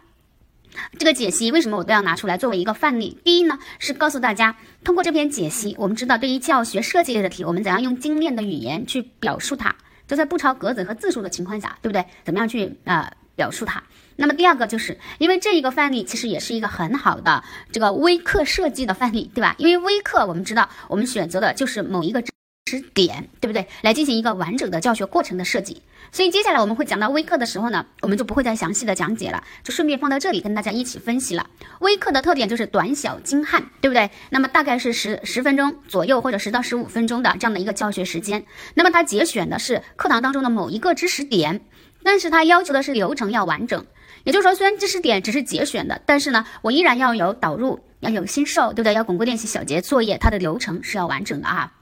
[0.98, 3.18] 这个解析为什么我都要拿出来作为一个范例？
[3.22, 9.74] 第一呢，是告诉大家，通过这篇解析，我们知道对于教学设计类的题，我们怎样用精炼的语言去表述它，
[10.08, 12.04] 就在不超格子和字数的情况下，对不对？
[12.24, 13.82] 怎么样去呃表述它？
[14.16, 19.54] 那么第二个就是因为这一个范例其实也是一个很好的这个微课设计的范例，对吧？
[19.58, 22.22] 因为微课我们知道我们选择的就是某一个。
[22.64, 23.66] 知识点对不对？
[23.82, 25.82] 来进行一个完整的教学过程的设计。
[26.10, 31.48] 所以接下来我们会讲到微课的时候呢，我们就不会再详细的讲解了，就顺便放到这里跟大家一起分析了。
[31.80, 34.10] 微课的特点就是短小精悍，对不对？
[34.30, 38.44] 那么大概是十十分钟左右，或者十到十五分钟的这样的一个教学时间。
[38.74, 41.62] 那么它节选的是课堂当中的某一个知识点，
[42.04, 43.84] 但是它要求的是流程要完整。
[44.24, 48.94] 也就是说，虽然知识点只是节选的，但是呢，我依然要有导入，要有新授，对不对？
[48.94, 51.72] 要巩固练习小节作业，它的流程是要完整的啊。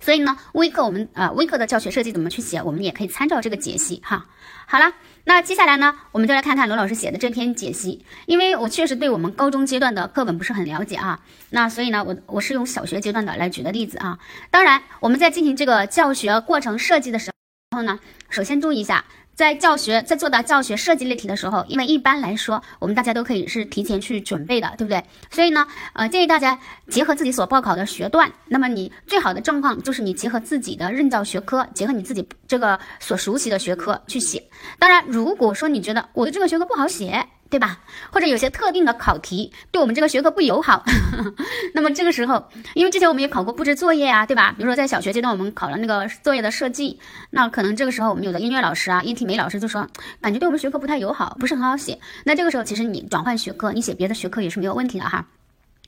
[0.00, 4.26] 所以呢，微课我们呃微课的教学设计怎么去写，我们也可以参照这个解析哈。
[4.66, 4.92] 好了，
[5.24, 14.18] 那接下来呢，我们就来看看罗老师写的这篇解析，因为我确实对我们高中阶段的课本不是很了解啊，那所以呢，我我是用小学阶段的来举的例子啊。
[14.50, 17.32] 当然，我们在进行这个教学过程设计的时
[17.74, 17.98] 候呢，
[18.30, 19.04] 首先注意一下。
[19.38, 25.00] 在教学在做到教学设计类题的时候，因为一般来说，我们大家都可以是提前去准备的，对不对？
[25.30, 34.42] 所以呢，呃，建议大家结合自己所报考的学段，那么你最好的状况就是你结合自己的任教学科，结合你自己这个所熟悉的学科去写。
[34.76, 37.80] 当然，如果说你觉得我的这个学科不好写，对吧？
[38.12, 40.84] 或者有些特定的考题对我们这个学科不友好，
[41.74, 44.54] 那么这个时候，因为之前我们也考过布置作业啊，对吧？
[44.56, 46.98] 比如说在小学阶段我们考了那个作业的设计，
[47.30, 49.88] 那可能这个时候我们有的音乐老师啊、音体美老师就说，
[50.20, 51.98] 感觉对我们学科不太友好，不是很好写。
[52.24, 55.26] 那这个时候其实你转换学科，你写别的学科也是没有问题的哈。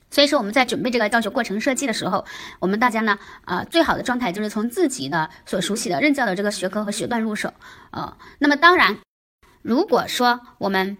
[0.09, 2.25] 所以说我们在准备这个教学过程设计的时候，
[2.59, 7.53] 我们大家呢，呃，最好的状态就是从自己的所熟悉的任教的这个学科和学段入手，
[7.91, 8.97] 呃，那么当然，
[9.61, 10.97] 如果说我们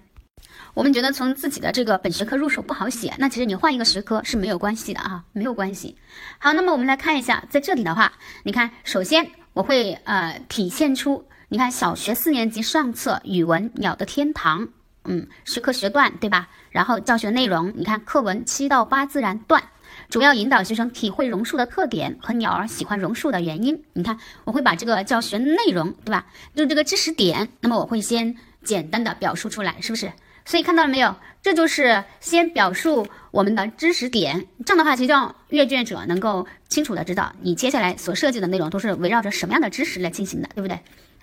[0.73, 5.97] 我们觉得从自己的这个本学科入手不好写，那其实你换一个学科是没有关系的啊，没有关系。
[6.39, 14.61] 好，那么我们来看一下，在这里的话，你看，首先我会呃体现出，你看小学四年级上册语文《鸟的天堂》，
[15.03, 16.49] 嗯，学科学段对吧？
[16.69, 19.61] 然后教学内容，你看课文七到八自然段，
[20.09, 23.83] 主要引导学生体会榕树的特点和鸟儿喜欢榕树的原因。
[23.91, 26.27] 你看，我会把这个教学内容对吧？
[26.55, 30.09] 就这个知识点，那么我会先简单的表述出来，是不是？
[30.51, 31.15] 所以看到了没有？
[31.41, 40.77] 这就是先表述我们的知识点，这样的话，其实让阅卷者能够清楚的知道你接下来所设计的内容都是围绕着什么样的知识来进行的，对不对？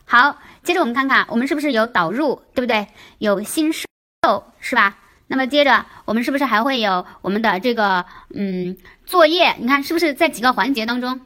[0.06, 2.86] 好，接着我们看看，我们是不是有导入，对不对？
[3.18, 3.84] 有新授，
[4.60, 4.96] 是吧？
[5.26, 9.54] 那么接着我们是不是还会有我们的这个嗯作业？
[9.58, 11.20] 你看是不是在几个环节当中？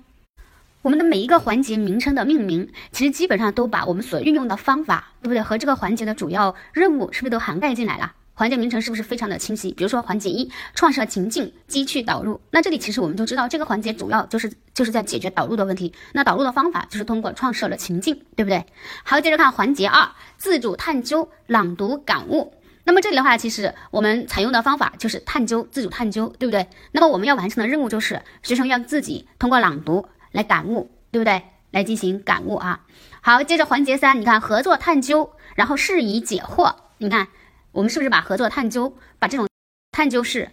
[0.82, 5.40] 我们的每一个环节名称的命名，其实基本上都把我们所运用的方法，对不对？
[5.40, 8.12] 和这个环节的主要任务，是不是都涵盖进来了？
[8.34, 9.70] 环节名称是不是非常的清晰？
[9.72, 12.40] 比如说环节一，创设情境，机去导入。
[12.50, 15.92] 那这里其实我们就知道，这个环节主要就是就是在解决导入的问题。
[16.14, 18.66] 那导入的方法就是通过创设了情境，对不对？
[19.04, 22.54] 好，接着看环节二，自主探究，朗读感悟。
[22.84, 26.66] 那么这里的话，其实我们采用的方法就是探究，自主探究，对不对？
[26.90, 30.04] 那么我们要完成的任务就是学生要自己通过朗读。
[30.32, 31.42] 来感悟，对不对？
[31.70, 32.84] 来进行感悟啊。
[33.22, 36.74] 好，接着环节三，你看合作探究，然后释疑解惑。
[36.98, 37.28] 你看，
[37.70, 39.48] 我们是不是把合作探究，把这种
[39.92, 40.50] 探究式，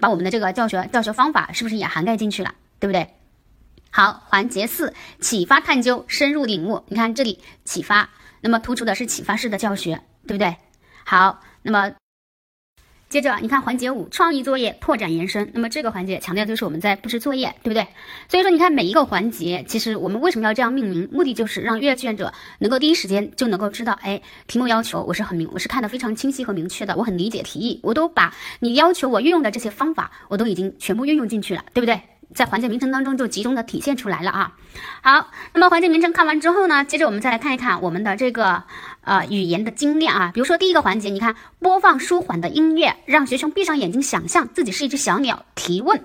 [0.00, 2.54] 把我们的这个教学教学方法是不是也涵盖进去了？
[2.78, 3.14] 对不对？
[3.90, 6.84] 好，环节四，启发探究，深入领悟。
[6.88, 10.56] 你看这里启发，那么突出的是启发式的教学，对不对？
[11.04, 11.92] 好，那么。
[13.10, 15.50] 接着，你看环节五，创意作业拓展延伸。
[15.52, 17.84] 那么这个环节强调就是我们在布置作业，对不对？
[18.28, 21.08] 所以说，你看每一个环节，其实我们为什么要这样命名？
[21.10, 32.00] 目的就是让阅卷者能够第一时间就能够知道，哎，题目要求我是很明，我是看的非常清晰和明确的，我很理解题意，我都把你要求我运用的这些方法，我都已经全部运用进去了，对不对？
[32.34, 34.52] 在环节名称当中就集中的体现出来了啊。
[35.02, 38.62] 好，那么环节名称看完之后呢，接着我们再来看一看我们的这个
[39.02, 40.30] 呃语言的精炼啊。
[40.32, 46.04] 比如说第一个环节，你看播放舒缓的音乐，让学生闭上眼睛想象自己是一只小鸟，提问。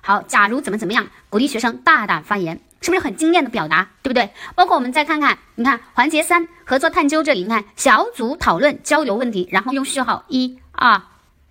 [0.00, 4.30] 好，假如怎么怎么样，鼓励学生大胆发言，是不是很精炼的表达，对不对？
[4.54, 11.02] 包括我们再看看，你看环节三合作探究这里，你看小组讨论交流问题，然后用序号一二，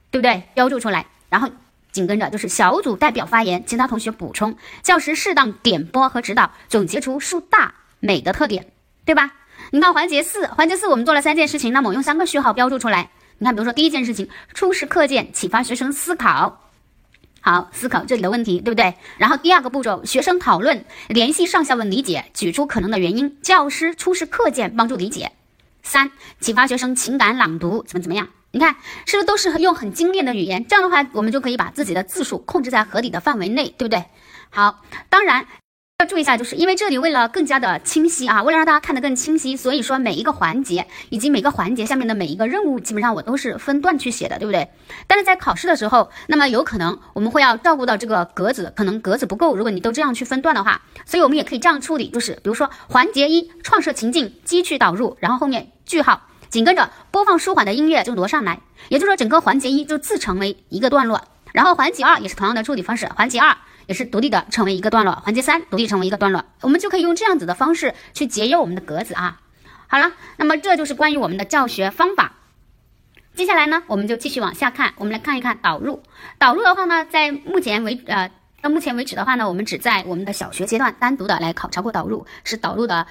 [0.09, 0.43] 对不对？
[0.53, 1.49] 标注出来，然后。
[1.97, 8.67] 紧跟着就是小组代表发言，其他同学补充，教师适当点拨和指导，总结出树大美的特点，
[9.03, 9.33] 对吧？
[9.71, 13.09] 你看环节四，环节四我们做了三件事情，那么我用三个序号标注出来。
[13.39, 16.61] 你看，比如说第一件事情，初识课件，启发学生思考，
[17.41, 18.93] 好，思考这里的问题，对不对？
[19.17, 25.31] 然后第二个步骤，学生讨论，联系上下文理解，举出可能的原因，教师出示课件帮助理解。
[25.83, 28.27] 三，启发学生情感朗读，怎么怎么样？
[28.51, 30.65] 你看，是不是都是用很精炼的语言？
[30.65, 34.05] 这样的话，我们就可以把自己的字数控制在合理的范围内，对不对？
[34.49, 35.45] 好，当然
[35.99, 44.69] 要注意一下，就是因为这里为了更加的清晰啊，为了让大家看得更清晰，所以说每一个环节以及每个环节下面的每一个任务，基本上我都是分段去写的，对不对？
[45.07, 49.55] 但是在考试的时候，那么有可能我们会要照顾到这个格子，可能格子不够。
[49.55, 56.21] 如果你都这样去分段的话，所以我们也可以这样处理，就是比如说环节一，创设情境，机去导入，然后后面句号。
[56.49, 69.41] 紧跟着播放舒缓的音乐就挪上来，也就是说整个环节一就自成为一个段落，然后环节二也是同样的处理方式，环节二也是独立的成为一个段落，环节三独立成为一个段落，我们就可以用这样子的方式去节约我们的格子啊。
[69.87, 72.33] 好了，那么这就是关于我们的教学方法。
[73.35, 76.01] 接下来呢，我们就继续往下看，我们来看一看导入。
[76.37, 78.29] 导入的话呢，在目前为呃
[78.61, 83.05] 到目前为止的话呢，我们只在我们的小学阶段单独的来考察过导入，是导入的。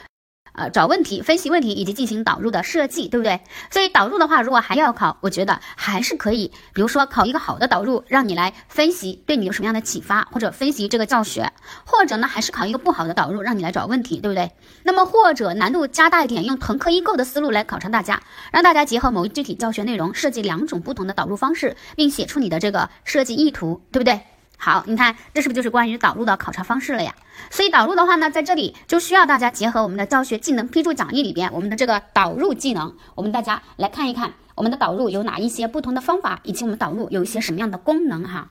[0.57, 3.39] 呃，找问题、分析问题以及进行导入的设计，对不对？
[3.71, 11.53] 所以导入的话，如果还要考，我觉得还是可以，比如说考一个好的导入，让你来分析，对你有什么样的启发，或者分析这个教学，
[11.85, 14.51] 或者呢，还是考一个不好的导入，让你来找问题，对不对？
[14.83, 24.19] 那么或者难度加大一点，用腾课一构的思路来考察大家，让大家结合某一具体教学内容，设计两种不同的导入方式，并写出你的这个设计意图，对不对？
[24.59, 27.15] 好，你看这是不是就是关于导入的考察方式了呀？
[27.51, 38.51] 所以导入的话呢，在这里就需要大家结合我们的教学技能批注讲义里边，我们的这个导入技能，我们大家来看一看我们的导入有哪一些不同的方法，以及我们导入有一些什么样的功能哈。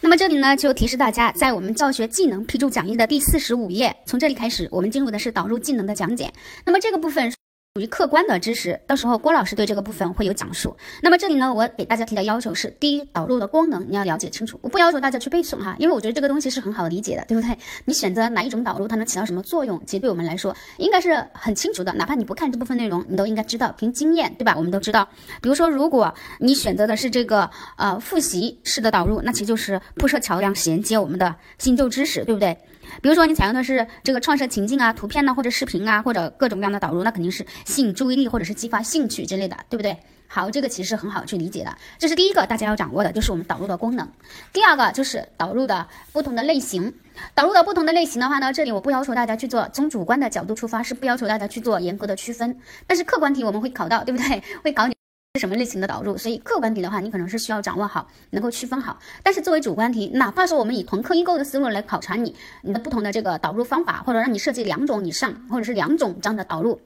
[0.00, 6.32] 那么这里呢，就提示大家，在我们教学技能批注讲义的第四十五页，从这里开始，我们进入的是导入技能的讲解。
[6.64, 7.32] 那么这个部分。
[7.78, 10.76] 属于客观的知识，到时候郭老师对这个部分会有讲述。
[11.00, 14.58] 那么这里呢，我给大家提的要求是：第一，导入的功能你要了解清楚。
[14.62, 17.56] 我不要求大家去背诵哈，因为我觉得这个东西是很好理解的，对不对？
[17.84, 21.92] 你选择哪一种导入，它能起到什么作用，其实对我们来说应该是很清楚的。
[21.92, 24.54] 哪怕你不看这部分内容，你都应该知道，凭经验，对吧？
[24.56, 25.08] 我们都知道，
[25.40, 32.58] 比如说，如果你选择的是这个呃复习式的导入，那其实就是铺设桥梁，衔接我们的新旧知识，对不对？
[33.00, 39.96] 比如说你采用的是这个创设情境啊、图片呢，或者视频啊，或者各种各样的导入，那肯定是吸引注意力或者是激发兴趣之类的，对不对？
[40.30, 41.74] 好，这个其实很好去理解的。
[41.98, 44.06] 这是第一个大家要掌握的，就是我们导入的功能。
[44.52, 46.92] 第二个就是导入的不同的类型。
[47.34, 54.42] 导入的不同的类型的话呢，这里我不要求大家去做，从主观的角度出发是不要求大家去做严格的区分，但是客观题我们会考到，对不对？
[54.62, 54.97] 会考你。
[55.34, 56.16] 是什么类型的导入？
[56.16, 58.98] 所以客观题的话，你可能是需要掌握好，能够区分好。
[59.22, 66.80] 但是作为主观题，哪怕说我们以同课异构的思路来考察你，你的不同的这个导入方法，或者让你设计两种以上，或者是两种这样的导入。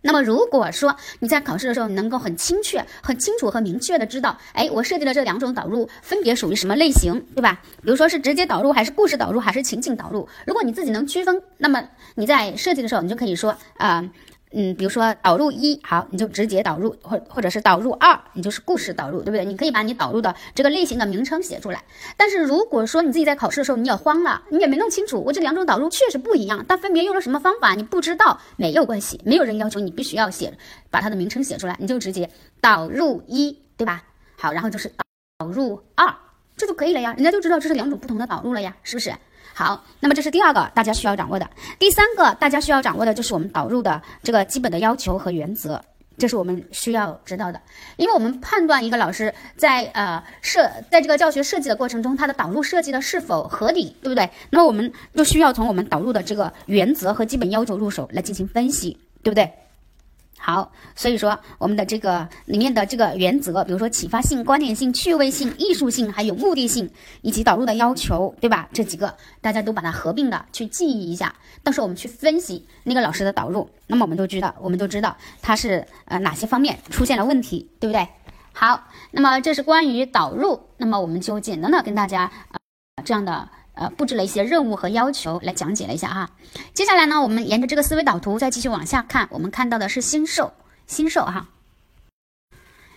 [0.00, 7.60] 那么如果说你在考试的时候，你能够很精确、很清楚和明确的知道，哎，我设计的这两种导入分别属于什么类型，对吧？
[7.80, 10.28] 比如说是直接导入，还是故事导入，还是情景导入？
[10.46, 14.04] 如果你自己能区分，那么你在设计的时候，你就可以说啊。
[14.52, 19.44] 嗯，比如说导入一，好，你就直接导入，或或者是导入二，你就是故事导入，对不对？
[19.44, 21.84] 你可以把你导入的这个类型的名称写出来。
[22.16, 30.56] 但是如果说你自己在考试的时候你也慌了，你也没弄清楚，我这两种导入确实不一样，但分别用了什么方法，你不知道，没有关系，没有人要求你必须要写，
[30.90, 32.30] 把它的名称写出来，你就直接
[32.60, 34.04] 导入一，对吧？
[34.36, 34.90] 好，然后就是
[35.36, 36.14] 导入二，
[36.56, 39.12] 这就可以了呀，人家就知道这是两种不同的导入了呀，是不是？
[39.58, 41.50] 好，那么这是第二个大家需要掌握的。
[41.80, 45.82] 第三个大家需要掌握的就是我们导入的这个基本的要求和原则，
[46.16, 47.60] 这是我们需要知道的。
[47.96, 54.30] 因为我们判断一个老师在呃设在这个教学设计的过程中，他的导入设计的是否合理，对不对？
[54.50, 59.52] 那么我们就需要从我们导入的这个原则和基本要求入手来进行分析，对不对？
[60.40, 66.88] 好，所以说我们的这个里面的这个原则，比如说启发性、观点性、趣味性、艺术性，还有目的性，
[67.22, 68.68] 以及导入的要求，对吧？
[68.72, 71.34] 这几个大家都把它合并的去记忆一下。
[71.62, 78.08] 到时候我们去分析那个老师的导入，那么我们都知道，我们都知道他是呃哪些方面出现了问题，对不对？
[78.52, 83.48] 好，那么这是关于导入，那么我们就简单的跟大家呃这样的。
[83.78, 86.30] 呃，布置了一些任务和要求来讲解了一下哈。
[86.74, 90.52] 接下来呢，我们沿着这个思维导图再继续往下看，我们看到的是新兽，
[90.86, 91.48] 新兽哈。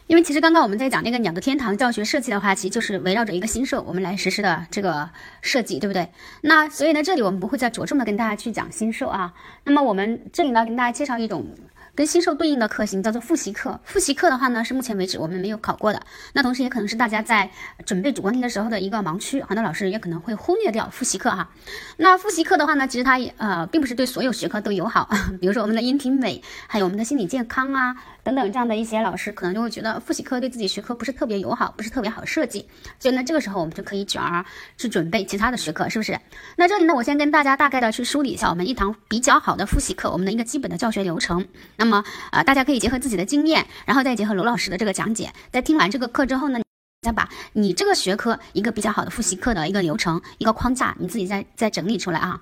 [0.07, 5.09] 因为其实刚刚我们在讲那个鸟的天堂教学设计的话，其实就是围绕着一个新兽我们来实施的这个
[5.41, 6.09] 设计，对不对？
[6.41, 9.33] 那所以呢，这里我们不会再着重的跟大家去讲新兽啊。
[9.63, 11.45] 那么我们这里呢，跟大家介绍一种。
[11.93, 13.79] 跟新授对应的课型叫做复习课。
[13.83, 16.01] 复习课的话呢，是目前为止我们没有考过的。
[16.33, 17.49] 那同时也可能是大家在
[17.85, 21.49] 准备主观题的时候的一个盲区，很多老师也可能会忽略掉复习课哈。
[21.97, 25.09] 那复习课的话呢，其实它也呃，并不是对所有学科都友好。
[25.41, 27.95] 比如说我们的音频美，还有我们的心理健康啊。
[28.23, 32.67] 等等，这样的一些老师可能就会觉得复习课对自己学科不是特别友好，不是特别好设计，
[32.99, 34.45] 所以呢，这个时候我们就可以转而
[34.77, 36.19] 去准备其他的学科，是不是？
[36.55, 41.47] 那这里呢，我先跟大家大概的去梳理一下我们一堂比较好的复习课，我们的一个基本的教学流程。
[41.77, 46.59] 那么啊，大家可以结合自己的经验，然后再结合罗老师的这个讲解，在听完这个课之后呢，
[47.01, 52.39] 再把你这个学科一个比较好的复习课的一个流程、一个框架，你自己再再整理出来啊。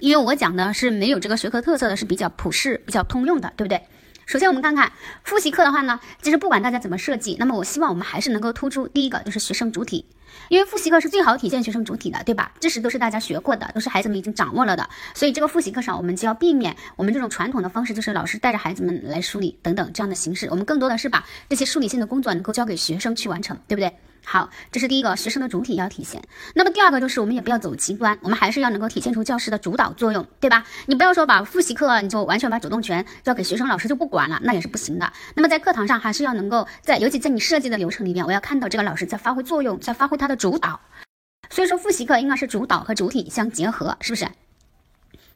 [0.00, 3.80] 因为我讲的是没有这个学科特色的，是比较普适、比较通用的，对不对？
[4.26, 4.90] 首先，我们看看
[5.22, 10.06] 复习课的话呢，其实不管大家怎么设计，那么我希望我们还是能够突出第一个，就是学生主体，
[10.48, 12.52] 因为复习课是最好体现学生主体的，对吧？
[12.58, 23.92] 知识都是大家学过的，都是孩子们已经掌握了的，所以这个复习课上，我们就要避免我们这种传统的方式，就是老师带着孩子们来梳理等等这样的形式，我们更多的是把这些梳理性的工作能够交给学生去完成，对不对？
[24.24, 26.22] 好，这是第一个学生的主体要体现。
[26.54, 30.64] 那么第二个就是我们也不要走极端，我们还是要能够体现出教师的主导作用，对吧？
[30.86, 35.12] 你不要说把复习课你就完全把主动权交给学生，老师就不管了，那也是不行的。
[35.34, 40.80] 那么在课堂上还是要能够在，尤其在你设计的流程里面，我要看到这个老师在发挥作用，在发挥他的主导。
[41.50, 44.26] 所以说复习课应该是主导和主体相结合，是不是？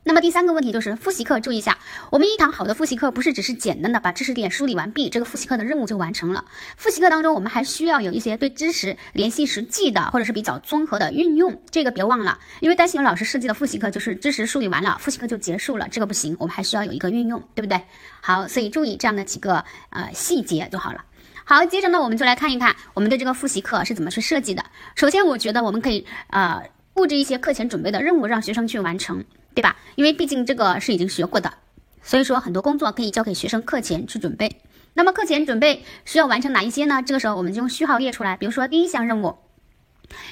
[0.08, 1.76] 那么第三个问题就是复习课，注意一下，
[2.10, 6.46] 我们一堂好的复习课不是只是简单的把知识点梳理完毕，这个复习课的任务就完成了。
[6.78, 17.78] 复习课当中，我们还需要有一些对知识联系实际的，或者是比较综合的运用，这个别忘了，因为担心有老师设计的复习课就是知识梳理完了，复习课就结束了，这个不行，我们还需要有一个运用，对不对？
[18.22, 21.04] 好，所以注意这样的几个呃细节就好了。
[21.44, 24.64] 好，接着呢，我们就来看一看我们对这个复习课是怎么去设计的。
[24.94, 26.62] 首先，我觉得我们可以呃
[26.94, 29.22] 布置一些课前准备的任务，让学生去完成。
[29.58, 29.76] 对吧？
[29.96, 31.52] 因为毕竟这个是已经学过的，
[32.00, 34.62] 所以说很多工作可以交给学生课前去准备。
[34.94, 37.02] 那么课前准备需要完成哪一些呢？
[37.04, 38.36] 这个时候我们就用序号列出来。
[38.36, 39.36] 比如说第一项任务，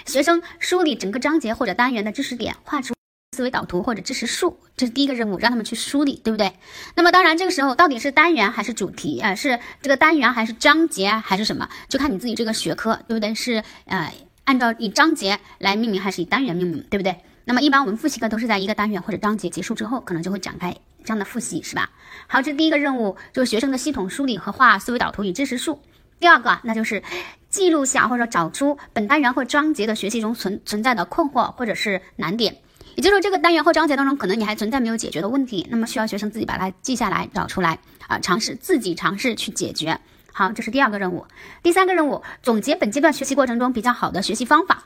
[0.04, 2.94] 学生梳理整个章节或者单元的知识点，画出
[3.36, 6.52] 思维导图或者知识树，这是第一个任务，让他们去梳理，对不对？
[6.94, 9.34] 那么当然，这个时候到底是单元还是主题啊？
[9.34, 11.68] 是这个单元还是章节还是什么？
[11.88, 13.34] 就看你自己这个学科，对不对？
[13.34, 14.14] 是呃
[14.44, 17.16] 按照以章节来命名还是以单元命名，对不对？
[17.48, 20.76] 那么一般我们复习课都是在一个单元或者章节结束之后，可能就会展开。
[21.04, 21.90] 这样的复习是吧？
[22.26, 25.80] 好，这第一个任务，就是学生的系统梳理和画思维导图与知识树。
[26.18, 27.04] 第二个，那就是
[27.48, 32.56] 记录下或者找出本单元或章节的学习中存存在的困惑或者是难点，
[32.96, 37.78] 也就是说这个单元或章节当中可能你还存在没有解决的问题，那么需要学生自己把它记下来找出来
[38.08, 40.00] 啊，尝试自己尝试去解决。
[40.32, 41.24] 好，这是第二个任务。
[41.62, 44.82] 第三个任务，总结本阶段学习过程中比较好的学习方法，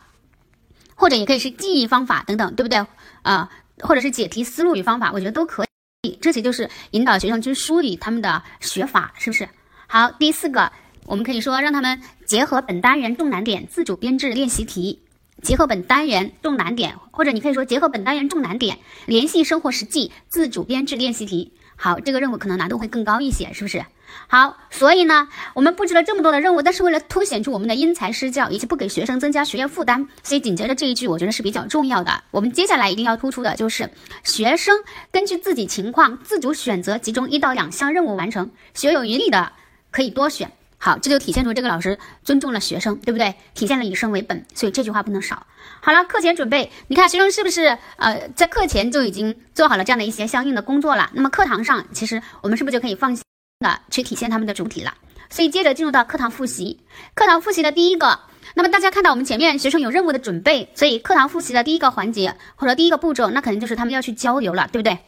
[1.01, 2.85] 或者也可以是记忆方法等等，对不对？
[3.23, 3.49] 啊，
[3.79, 5.65] 或者是解题思路与方法，我觉得都可
[6.03, 6.19] 以。
[6.21, 9.49] 这些就是引导学生去梳理他们的学法，是不是？
[9.87, 10.71] 好，第四个，
[11.07, 15.01] 我们可以说让他们结合本单元重难点自主编制练习题，
[15.41, 21.55] 结合本单元重难点，或者你可以说结合本单元重难点联系生活实际自主编制练习题。
[21.77, 23.87] 好，这个任务可能难度会更高一些，是不是？
[24.29, 32.23] 好，所以呢，我们布置了这么多的任务，但是为了凸显出我们的因材施教，以及不给学生增加学业负担，所以紧接着这一句，我觉得是比较重要的。
[32.31, 33.91] 我们接下来一定要突出的就是，
[34.23, 34.79] 学生
[35.11, 39.53] 根据自己情况自主选择其中一到两项任务完成，学有余力的
[39.91, 40.53] 可以多选。
[40.83, 43.35] 好，这就体现出这个老师尊重了学生，对不对？
[43.53, 45.47] 体现了以生为本，所以这句话不能少。
[45.83, 51.11] 好了，课前准备，你看学生是不是呃在课前就已经做好了这样的一些相应的工作了？
[51.13, 53.23] 那么课堂上，其实我们是不是就可以放心
[53.61, 54.95] 的去体现他们的主体了？
[55.29, 56.81] 所以接着进入到课堂复习，
[57.15, 58.21] 课堂复习的第一个，
[58.55, 64.99] 那么大家看到我们前面学生有任务的准备，所以课堂复习的第一个环节或者第一个步骤，那肯定就是他们要去交流了，对不对？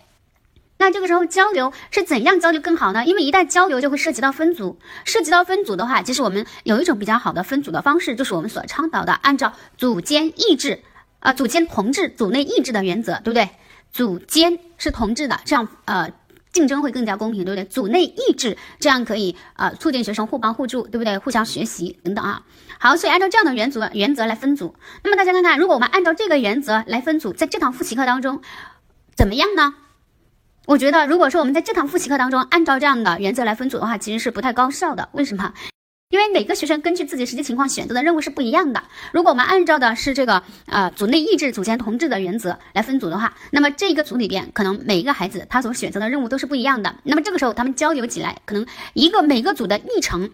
[0.77, 3.07] 那这个时候交流是怎样交流更好呢？
[3.07, 10.83] 因为一旦交流就会涉及到分组，涉及到分组的话，其实我们有一种比较好的分组的方式，就是我们所倡导的按照组间意志，
[11.21, 13.49] 啊，组间同质，组内意志的原则，对不对？
[13.93, 16.11] 组间是同质的，这样呃
[16.53, 17.65] 竞争会更加公平，对不对？
[17.65, 21.17] 组内意志，这样可以呃促进学生互帮互助，对不对？
[21.19, 22.43] 互相学习等等啊。
[22.79, 24.75] 好，所以按照这样的原则原则来分组。
[25.03, 28.43] 那么大家看看，如果我们按照这个原则来分组，在这堂复习课当中
[29.17, 29.75] 怎么样呢？
[30.67, 35.09] 我觉得，如果说我们在这堂复习课当中按照这样的原则来分组的话，其实是不太高效的。
[35.13, 35.53] 为什么？
[36.13, 38.83] 因为每个学生根据自己实际情况选择的任务是不一样的。
[39.15, 46.95] 如果我们按照的是这个呃组内意志、组间同质的原则来分组的话，那么这一个组里边可能每一个孩子他所选择的任务都是不一样的。
[47.05, 50.31] 那么这个时候他们交流起来，可能一个每个组的议程。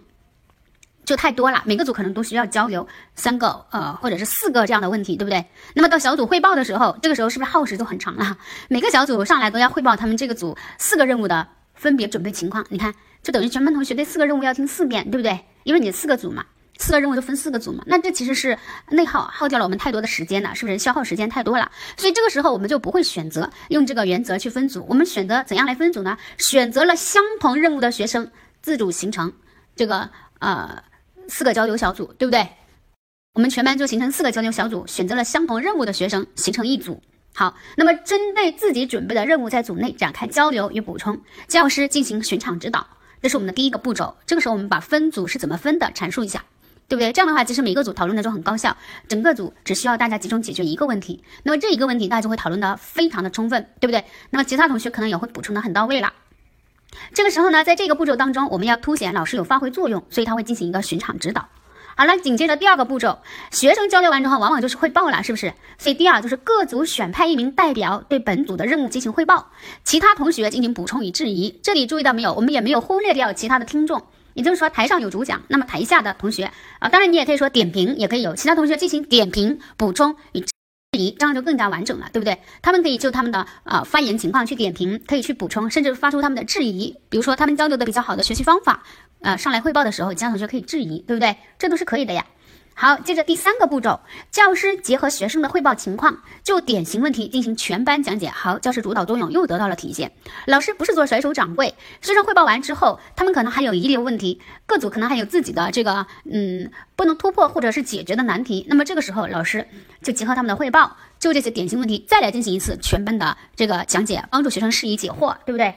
[1.05, 5.47] 就太多了，每个组可能都需要交流三个呃或者是四个这样的问题，对不对？
[5.75, 8.37] 那么到小组汇报的时候，这个时候是不是耗时就很长了？
[8.69, 12.67] 每个小组上来都要汇报他们这个组四个任务的分别准备情况。
[12.69, 15.47] 你看，就等于全班同学对四个任务要听四遍，对不对？
[15.65, 16.45] 因为你四个组嘛，
[16.79, 18.59] 四个任务就分四个组嘛，那这其实是
[18.91, 20.79] 内耗，耗掉了我们太多的时间了，是不是？
[20.79, 26.17] 消耗时间太多了，所以这个时候我们就不会选择用这个原则去分组，我们选择怎样来分组呢？
[26.39, 28.31] 选择了相同任务的学生
[28.63, 29.33] 自主形成
[29.77, 30.83] 这个呃。
[31.31, 32.49] 四个交流小组，对不对？
[33.35, 37.03] 我们全班就形成四个交流小组，选择了相同任务的学生形成一组。
[37.35, 42.87] 好，那么针对自己准备的任务，在组内展开交流与补充，教师进行巡场指导，
[43.23, 44.17] 这是我们的第一个步骤。
[44.27, 46.45] 这个时候，我们把分组是怎么分的阐述一下，
[46.89, 47.13] 对不对？
[47.13, 48.77] 这样的话，其实每个组讨论的都很高效，
[49.09, 54.05] 整个组只需要大家集中解决一个问题，那么这一个问题大家就会讨论的非常的充分，对不对？
[54.31, 56.13] 那么其他同学可能也会补充的很到位了。
[57.13, 61.49] 这个时候呢，在这个步骤当中，我们要凸显老师有发挥作用，所以他会进行一个巡场指导。
[61.99, 63.19] 好了，紧接着第二个步骤，
[63.51, 65.53] 学生交流完之后，往往就是汇报了，是不是？
[65.79, 69.51] 所以第二就是各组选派一名代表对本组的任务进行汇报，
[69.83, 71.59] 其他同学进行补充与质疑。
[71.61, 72.33] 这里注意到没有？
[72.35, 74.01] 我们也没有忽略掉其他的听众，
[74.35, 80.53] 也就是说台上有主讲，那么台下的同学啊，当然你也可以说点评，也可以有其他同学进行点评、补充与质。
[80.99, 82.39] 疑，这样就更加完整了，对不对？
[82.63, 86.97] 他们可以就他们的呃发言情况去点评，可以去补充，甚至发出他们的质疑。
[87.11, 88.83] 比如说他们交流的比较好的学习方法，
[89.21, 91.37] 呃，上来汇报的时候，其他同学可以质疑，对不对？
[91.59, 92.25] 这都是可以的呀。
[92.81, 93.99] 好，接着第三个步骤，
[94.31, 98.29] 教师结合学生的汇报情况，就典型问题进行全班讲解。
[98.29, 100.13] 好，教师主导作用又得到了体现。
[100.47, 108.65] 老师不是做甩手掌柜，学生汇报完之后，他们可能还有遗留问题，各组可能还有自己的这个嗯不能突破或者是解决的难题。
[108.69, 109.67] 那么这个时候，老师
[110.01, 115.75] 就结合他们的汇报，就这些典型问题再来进行一次全班的这个讲解，帮助学生释疑解惑，对不对？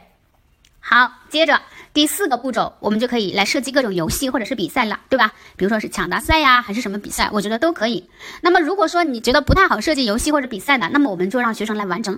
[0.80, 1.60] 好，接着。
[1.94, 5.34] 第四个步骤，我们就可以来设计各种游戏或者是比赛了，对吧？
[5.58, 8.10] 比如说是抢答赛呀，还是什么比赛，我觉得都可以。
[8.42, 12.18] 那么如果说你觉得不太好设计游戏或者比赛的，那么我们就让学生来完成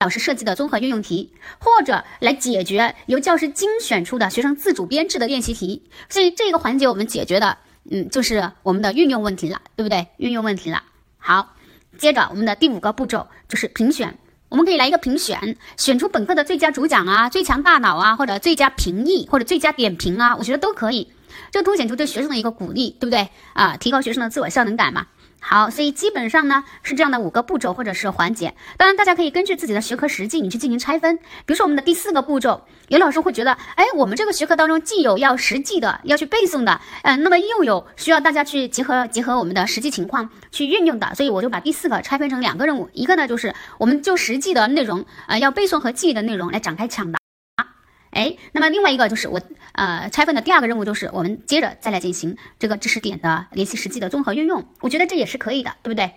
[0.00, 5.88] 老师设计的综合运用题，或者来解决由教师精选出的学生自主编制的练习题。
[6.10, 7.56] 所以这个环节我们解决的，
[7.90, 10.08] 嗯，就是我们的运用问题了，对不对？
[10.18, 10.82] 运用问题了。
[11.16, 11.54] 好，
[11.96, 14.18] 接着我们的第五个步骤就是评选，
[14.48, 21.08] 我们可以来一个评选，选出本课的最佳主讲啊、最强大脑啊，或者最佳评议或者最佳点评啊，我觉得都可以。
[21.50, 23.76] 这凸显出对学生的一个鼓励，对不对啊？
[23.76, 25.06] 提高学生的自我效能感嘛。
[25.48, 28.52] 好，所以基本上呢是这样的五个步骤或者是环节。
[28.76, 31.16] 当然，大家可以根据自己的学科实际，你去进行拆分。
[31.18, 47.25] 比如说我们的第四个步骤，有老师会觉得，哎，我们这个学科当中既有要实际的要去背诵的，嗯，那么又有需要大家去结合结合我们的实际情况去运用的，所以我就把第四个拆分成两个任务，一个呢就是我们就实际的内容，呃，要背诵和记忆的内容来展开抢答。
[48.16, 49.40] 哎，那么另外一个就是我
[49.72, 54.66] 呃拆分的第二个任务，就是我们接着再来进行这个知识点的联系实际的综合运用。
[54.80, 56.12] 我觉得这也是可以的，对不对？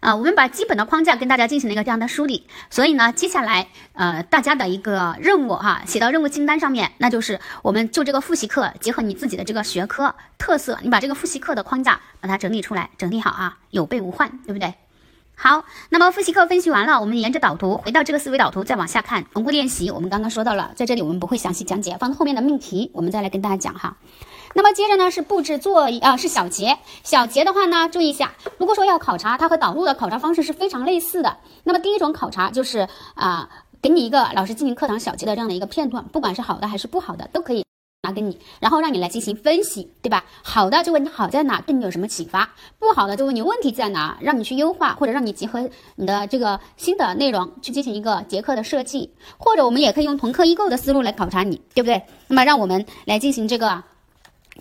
[0.00, 2.46] 啊，我们把基本的框架跟大家进行了一个这样的梳理。
[2.70, 14.74] 所以呢，接下来呃大家的一个任务哈，写到任务清单上面，那就是我们就这个复习课，结合你自己的这个学科特色，你把这个复习课的框架把它整理出来，整理好啊，有备无患，对不对？
[15.36, 19.90] 好，那么复习课分析完了，我们沿着导图回到这个思维导图，再往下看巩固练习。
[19.90, 23.96] 我们刚刚说到了，在这里我们不会详细讲解，放到后面的命题，我们再来跟大家讲哈。
[24.54, 26.78] 那么接着呢是布置作业啊，是小结。
[27.02, 31.36] 小结的话呢，注意一下，如果说要考察，它和导入的考察方式是非常类似的。
[31.64, 33.50] 那么第一种考察就是啊，
[33.82, 37.64] 给你一个老师进行课堂小结的这样的一个片段，不管是好的还是不好的，都可以。
[38.04, 40.24] 拿给你，然后让你来进行分析，对吧？
[40.42, 52.02] 好的就问你好在哪，对你有什么启发；不好的就问你问题在哪，让你去优化，或者让你结合你的这个新的内容去进行一个结课的设计，或者我们也可以用同课异构的思路来考察你，对不对？
[52.28, 53.82] 那么让我们来进行这个，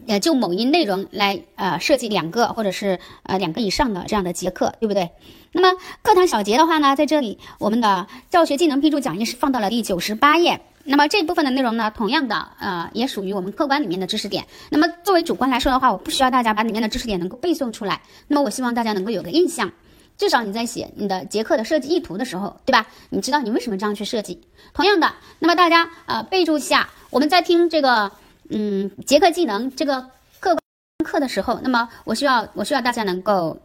[0.07, 5.09] 呃，就某一内容来呃设计两个或者是呃两个以上的这样的结课，对不对？
[5.51, 10.61] 那么课堂小结的话呢，在这里我们的教学技能批注讲义是放到了第九十八页。
[10.85, 14.45] 那么这部分的内容呢，同样的，呃，也属于我们客观里面的知识点。
[14.69, 18.01] 那么作为主观来说的话，我不需要大家把里面的知识点能够背诵出来。
[18.27, 19.71] 那么我希望大家能够有个印象，
[20.17, 22.85] 至少你在写你的结课的设计意图的时候，对吧？
[23.09, 24.41] 你知道你为什么这样去设计。
[24.73, 25.09] 同样的，
[25.39, 28.11] 那么大家呃备注一下，我们在听这个
[28.49, 30.01] 嗯结课技能这个
[30.41, 30.59] 客观
[31.05, 33.57] 课的时候，那么我需要我需要大家能够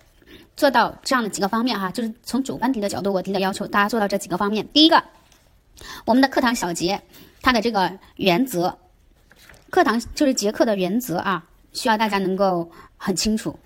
[0.56, 4.68] 做到这样的几个方面哈，就是从主观题的角度，我提的要求，大家做到这几个方面。
[4.72, 5.02] 第一个。
[6.04, 7.00] 我们的课堂小结，
[7.42, 8.78] 它的这个原则，
[9.70, 13.58] 课堂就是结课的原则啊，需要大家能够很清楚。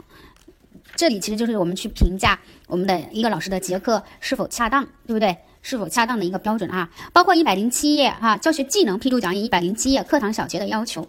[0.95, 5.37] 这里其实就是我们去评价我们的一个老师的结课是否恰当，对不对？
[5.63, 6.91] 是否恰当的一个标准啊。
[7.13, 11.09] 包括一百零七页哈，教学技能批注讲义一百零七页课堂小结的要求，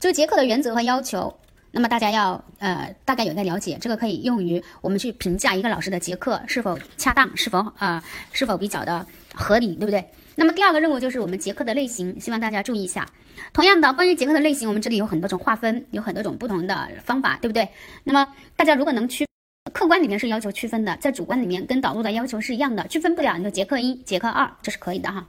[0.00, 1.32] 就是结课的原则和要求。
[1.70, 10.04] 那么大家要呃大概有在了解，这个可以用于我们去评价一个老师的结课是否恰当，是否呃是否比较的合理，对不对？
[10.34, 13.06] 那么第二个任务就是我们结课的类型，希望大家注意一下。
[13.52, 17.68] 同样的，关于结课的类型，我们这里有很多种划分，有很多种不同的方法，对不对？
[18.04, 18.26] 那么
[18.56, 19.26] 大家如果能区，
[19.72, 25.26] 客观里面是要求区分的，在主观里面跟导入的要求是一样的，区分不了你就结课一、结课二，这是可以的哈。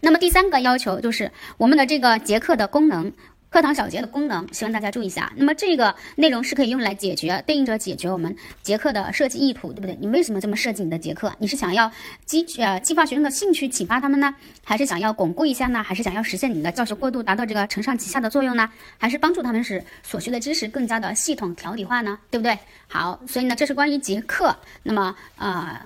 [0.00, 3.12] 那么第三个要求就是我们的这个结课的功能。
[3.56, 5.32] 课堂小结的功能，希望大家注意一下。
[5.34, 9.96] 那么这个内容是可以用来解决对应着解决我们结课的设计意图，对不对？
[9.98, 11.32] 你为什么这么设计你的结课？
[11.38, 11.90] 你是想要
[12.26, 14.34] 激呃激发学生的兴趣，启发他们呢？
[14.62, 15.82] 还是想要巩固一下呢？
[15.82, 18.68] 还是想要实现你的教学过渡，达到这个承上启下的作用呢？
[18.98, 22.18] 还是帮助他们使所学的知识更加的系统条理化呢？
[22.30, 22.58] 对不对？
[22.88, 24.54] 好，所以呢，这是关于结课。
[24.82, 25.80] 那么呃。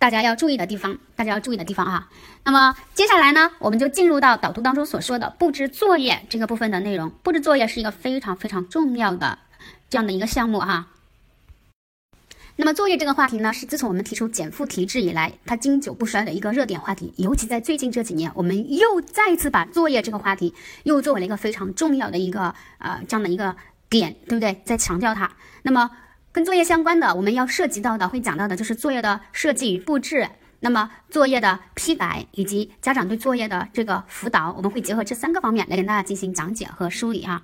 [0.00, 2.08] 大家要注意的地方，大家要注意的地方啊。
[2.42, 7.10] 那么接下来呢，我们就进入到导图当中所说的布置作业这个部分的内容。
[7.22, 9.38] 布置作业是一个非常非常重要的
[9.90, 10.86] 这样的一个项目哈。
[12.56, 17.12] 那么作业这个话题呢，是自从我们提出减负提质以来，它经久不衰的一个热点话题。
[17.18, 23.54] 尤其在最近这几年，我们又再次把作业这个话题又作为了一个非常重要的一个呃这样的一个
[23.90, 24.62] 点，对不对？
[24.64, 25.30] 在强调它。
[25.62, 25.90] 那么。
[26.32, 30.28] 跟作业相关的，我们要涉及到的、会讲到的，就是作业的设计与布置。
[30.60, 37.42] 那么，作业的批改以及家长对作业的这个辅导，我们会结合这三个方面来跟大家进行讲解和梳理啊。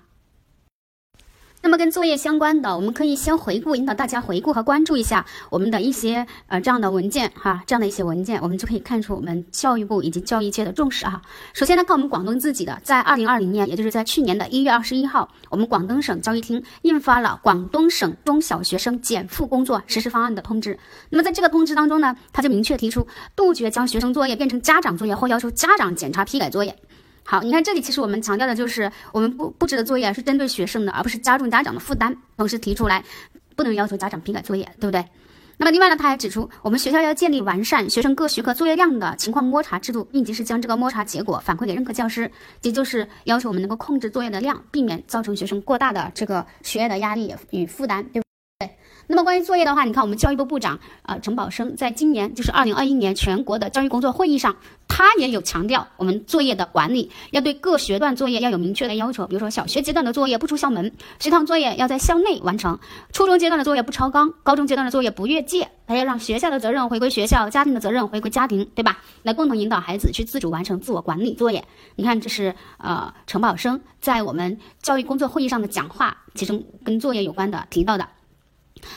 [1.63, 11.21] 那么跟作业相关的，我们可以先回顾，引导大家回顾和关注一下我们的一些呃这样的文件哈，这样的一些文件，我们就可以看出我们教育部以及教育界的重视哈。
[11.53, 20.79] 首先呢，看我们广东自己的，在二零二零年，也就是在去年的一月二十一号，我们广东省教育厅印发了《广东省中小学生减负工作实施方案》的通知。
[21.11, 23.05] 那么在这个通知当中呢，他就明确提出，
[23.35, 26.77] 杜绝将学生作业变成家长作业或要求家长检查批改作业。
[27.29, 32.17] 好，你看这里，其实我们强调的就是我们布布置的作业是针对学生的，而不是加重家长的负担。
[32.37, 33.03] 同时提出来，
[33.57, 35.05] 不能要求家长批改作业，对不对？
[35.59, 42.31] 那么另外呢，他还指出，我们学校要建立完善学生各学科作业量的情况摸查制度，并及时将这个摸查结果反馈给任课教师，
[42.63, 48.26] 也就是要求我们能够控制作业的量，避免造成学生过大的这个学业的压力与负担，对？
[49.07, 54.57] 那么关于作业的话，你看我们教育部部长啊陈宝生在今年就是二零二一年全国的教育工作会议上。
[54.89, 59.27] 他也有强调，我们作业的管理要对各学段作业要有明确的要求。
[59.27, 62.79] 比如说，小学阶段的作业不出校门，食堂作业要在校内完成；
[63.13, 65.69] 初中阶段的作业不超纲，高中阶段的作业不越界。
[65.89, 68.99] 还要让学校的责任回归学校，家庭的责任回归家庭，对吧？
[69.25, 71.65] 来共同引导孩子去自主完成自我管理作业。
[71.97, 78.09] 你看，这是呃陈宝生在我们教育工作会议上的讲话，其中跟作业有关的提到的。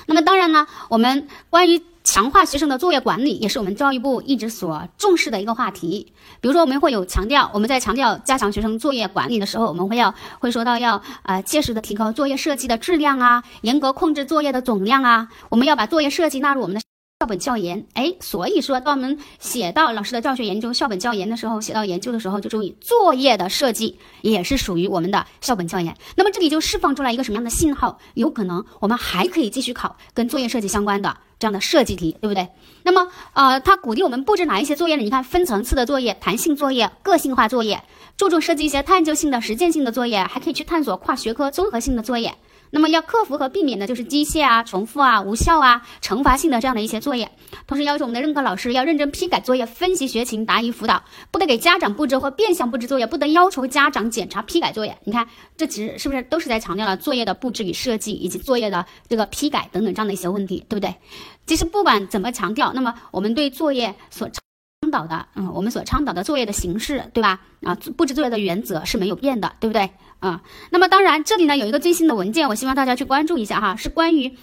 [0.08, 1.82] 那么当然呢，我们关于。
[2.02, 6.12] 强化学生的作业管理也是我们教育部一直所重视的一个话题。
[6.42, 15.28] 比如说，我们会有强调，我们在强调加强学生作业管理的时候，我们会要会说到要呃切实的提高作业设计的质量啊，严格控制作业的总量啊。
[15.50, 16.89] 我们要把作业设计纳入我们的。
[17.22, 25.94] 校本教研，哎，所以说，当我们写到老师的教学研究校本教研的时候，写到研究的时候，就注意作业的设计也是属于我们的校本教研。
[26.16, 28.00] 那么这里就释放出来一个什么样的信号？
[28.14, 32.48] 有可能我们还可以继续考跟作业设计相关的这样的设计题，对不对？
[32.84, 35.04] 那么，呃，他鼓励我们布置哪一些作业呢？
[35.04, 37.84] 你看，分层次的作业、弹性作业、个性化作业，
[38.16, 42.34] 注重设计一些探究性的、实践性的作业，还可以去探索跨学科综合性的作业。
[42.72, 47.32] 那么要克服和避免的就是机械啊、重复啊、无效啊、惩罚性的这样的一些作业。
[47.66, 54.98] 同时要求我们的任课老师要认真批改作业、分析学情、答疑辅导，不得给家长布置或变相布置作业，不得要求家长检查批改作业。
[55.04, 60.96] 你看，这其实是不是都是在强调了作业的布置与设计，以及作业的这个批改等等这样的一些问题，对不对？
[61.48, 67.42] 其实不管怎么强调，那么我们对作业所倡导的，嗯，我们所倡导的作业的形式，对吧？
[67.64, 69.90] 啊，布置作业的原则是没有变的，对不对？
[70.20, 74.38] 啊，那么当然，这里呢有一个最新的文件，我希望大家去关注一下哈，是关于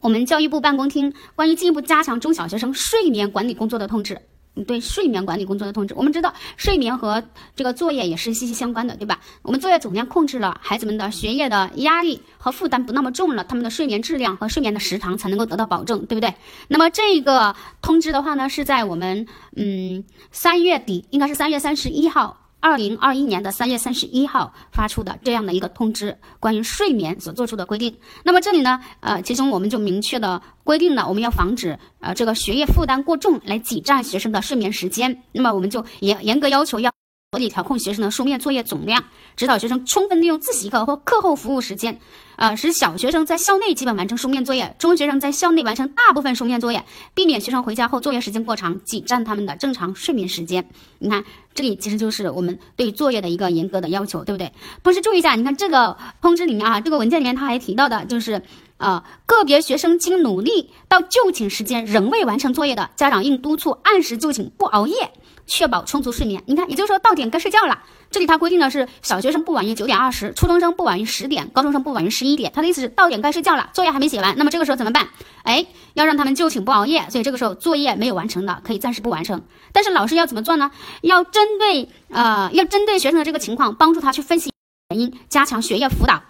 [0.00, 4.20] 我们教育部办公厅关于进一步加强中小学生睡眠管理工作的通知。
[4.66, 7.22] 对睡眠管理工作的通知，我们知道睡眠和
[7.54, 9.20] 这个作业也是息息相关的，对吧？
[9.42, 16.34] 我们作业总量控制了，孩子们的学业的压力和负担不那么重了，他们的睡眠质量和睡眠的时长才能够得到保证，对不对？
[16.66, 22.49] 那么这个通知的话呢，是在我们嗯三月底，应该是三月三十一号。
[22.60, 27.96] 二零二一年的三月三十一号发出的这样的一个通知，关于睡眠所做出的规定。
[28.22, 35.22] 那么这里呢，呃，其中我们就明确的规定了，我们要防止呃这个学业负担过重来挤占学生的睡眠时间。
[35.32, 36.99] 那么我们就严严格要求要。
[37.32, 39.04] 合理调控学生的书面作业总量，
[39.36, 42.00] 指导学生充分利用自习课或课后服务时间，
[42.34, 50.68] 呃，使小学生在校内基本完成书面作业，中学生在校内完成大部分书面作业，避免学生回家后作业时间过长，挤占他们的正常睡眠时间。
[50.98, 51.24] 你看，
[51.54, 54.52] 这里其实就是我们对作业的一个严格的要求，对不对？
[54.82, 58.42] 同时注意一下，你看这个通知里面啊，这个文件里面他还提到的就是，
[58.78, 65.12] 呃，个别学生经努力到就寝时间仍未完成作业的，家长应督促按时就寝，不熬夜。
[65.50, 67.80] 确保充足睡眠，你看，也就是说到点该睡觉了。
[68.08, 72.52] 这里他规定的是小学生不晚于九点二十，初中生不晚于十点，高中生不晚于十一点。
[72.54, 75.08] 他的意思是到点该睡觉了，作业还没写完，那么这个时候怎么办？
[75.42, 77.04] 哎，要让他们就寝不熬夜。
[77.10, 79.42] 所以这个时候作业没有完成的可以暂时不完成，
[79.72, 80.70] 但是老师要怎么做呢？
[81.02, 84.52] 要针对呃，要针对学生的这个情况，帮助他去分析
[84.90, 86.22] 原因，加强学业辅导，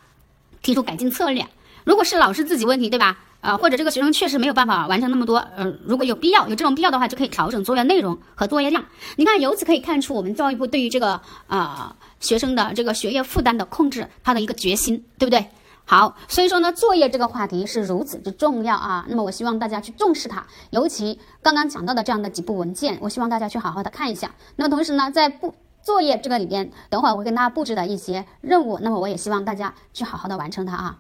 [0.63, 1.47] 提出改进策略。
[1.85, 3.19] 如果是老师自己问题，对吧？
[3.41, 8.85] 呃，或者这个学生确实没有办法完成那么多，呃，如果有必要有这种必要的话，就可以调整作业内容和作业量。
[9.17, 15.47] 你看，由此可以看出我们教育部对于这个啊学生的这个学业负担的控制，他的一个决心，对不对？
[15.87, 19.07] 好，所以说呢，作业这个话题是如此之重要啊。
[19.09, 24.31] 那么我希望大家去重视它，尤其刚刚讲到的这样的几部文件，我希望大家去好好的看一下。
[24.57, 30.99] 那么同时呢，在布作业这个里边，等会儿我会跟大家布置的一些任务，那么我也希望大家去好好的完成它啊。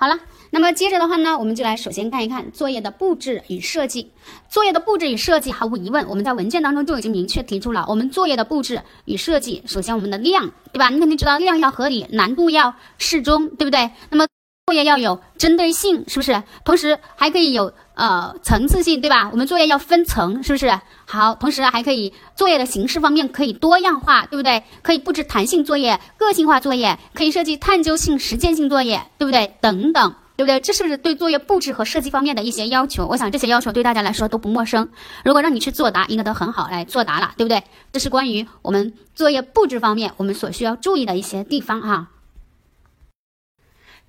[0.00, 4.10] 好了，那么接着的话呢，我们就来首先看一看作业的布置与设计。
[4.48, 10.88] 作业的布置与设计，毫无疑问，我们在文件当中就已经明确提出了，我们作业的布置与设计，首先我们的量，对吧？
[10.88, 13.90] 你肯定知道量要合理，难度要适中，对不对？
[14.08, 14.26] 那么
[14.64, 16.42] 作业要有针对性，是不是？
[16.64, 17.70] 同时还可以有
[18.00, 19.28] 呃层次性，对吧？
[19.30, 20.80] 我们作业要分层，是不是？
[21.04, 24.62] 好，同时还可以作业的形式方面可以多样化，对不对？
[24.80, 29.54] 可以布置弹性作业、个性化作业，可以设计探究性、实践性作业，对不对？
[29.60, 30.58] 等等，对不对？
[30.60, 33.06] 这是不是对作业布置和设计方面的一些要求？
[33.06, 34.88] 我想这些要求对大家来说都不陌生。
[35.22, 37.62] 如果让你去作答，应该都很好来作答了，对不对？
[37.92, 42.08] 这是关于我们作业布置方面我们所需要注意的一些地方哈。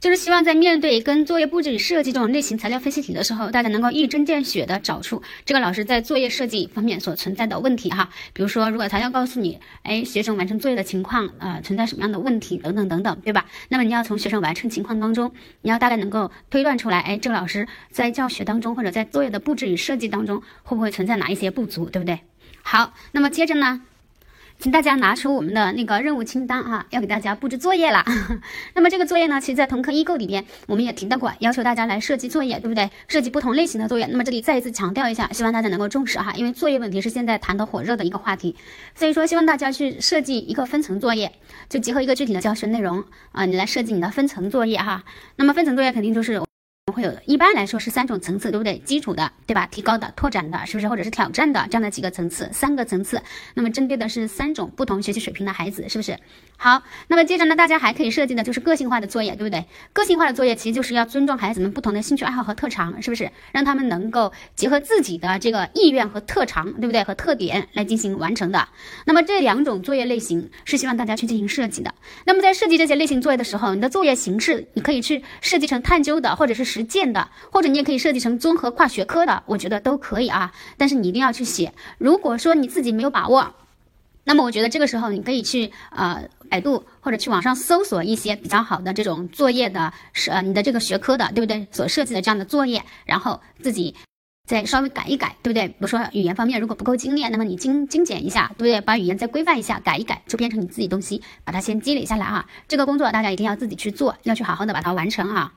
[0.02, 8.10] 就是希望在面对跟作业布置与设计这种类型材料分析题的时候，大家能够一针见血的找出这个老师在作业设计方面所存在的问题哈。
[8.34, 13.46] 比如说，如果他要告诉你，哎，学生完成作业的情况，呃，存在什么样的问题等等等等，对吧？
[13.70, 15.32] 那么你要从学生完成情况当中，
[15.62, 22.22] 你要大概能够推断出来，哎，这个老师在教学当中或者在作业的布置与设计当中，会不会存在哪一些不足，对不对？
[22.64, 23.84] 好，那么接着呢？
[24.62, 28.06] 请大家拿出我们的那个任务清单哈，要给大家布置作业了。
[28.76, 32.88] 那么这个作业呢，其实，在同课异构里边，我们也提到过，要求大家来设计作业，对不对？
[33.08, 34.06] 设计不同类型的作业。
[34.06, 38.56] 那么这里再一次强调一下，希望大家能够重视哈，因为作业问题是现在谈的火热的一个话题，
[38.94, 41.32] 所以说希望大家去设计一个分层作业，
[41.68, 45.04] 就结合一个具体的教学内容啊，你来设计你的分层作业哈。
[45.38, 46.40] 那么分层作业肯定就是。
[46.92, 48.78] 会有一般来说是三种层次，对不对？
[48.80, 49.66] 基础的，对吧？
[49.68, 50.90] 提高的、拓展的，是不是？
[50.90, 53.22] 或者是挑战的这样的几个层次，三个层次。
[53.54, 56.18] 那么针对的是三种不同学习水平的孩子，是不是？
[56.64, 59.66] 好，那么接着呢，大家还可以设计的就是个性化的作业，对不对？
[59.94, 63.32] 个性化的作业其实就是要尊重孩子们不同的兴趣爱好和特长，是不是？
[63.52, 67.04] 让他们能够结合自己的这个意愿和特长，对不对？
[67.04, 68.70] 和特点来进行完成的。
[69.06, 71.92] 那么这两种作业类型是希望大家去进行设计的。
[72.26, 80.52] 那么在设计这些类型作业的时候，你的作业形式你可以去设计成探究的，或者是实践的，或者你也可以设计成综合跨学科的，我觉得都可以啊。
[80.78, 81.74] 但是你一定要去写。
[81.98, 83.56] 如果说你自己没有把握，
[84.24, 91.66] 那么我觉得这个时候你可以去呃百度或者去网上搜索一些比较好的这种作业的是呃你的这个学科的对不对？
[91.72, 93.96] 所设计的这样的作业，然后自己
[94.46, 95.70] 再稍微改一改，对不对？
[95.70, 98.82] 比如说语言方面如果不够精炼，那么你精精简一下，对不对？
[98.82, 102.46] 把语言再规范一下，改一改，就变成你自己东西，把它先积累下来啊。
[102.68, 105.54] 这个工作大家一定要自己去做，要去好好的把它完成啊。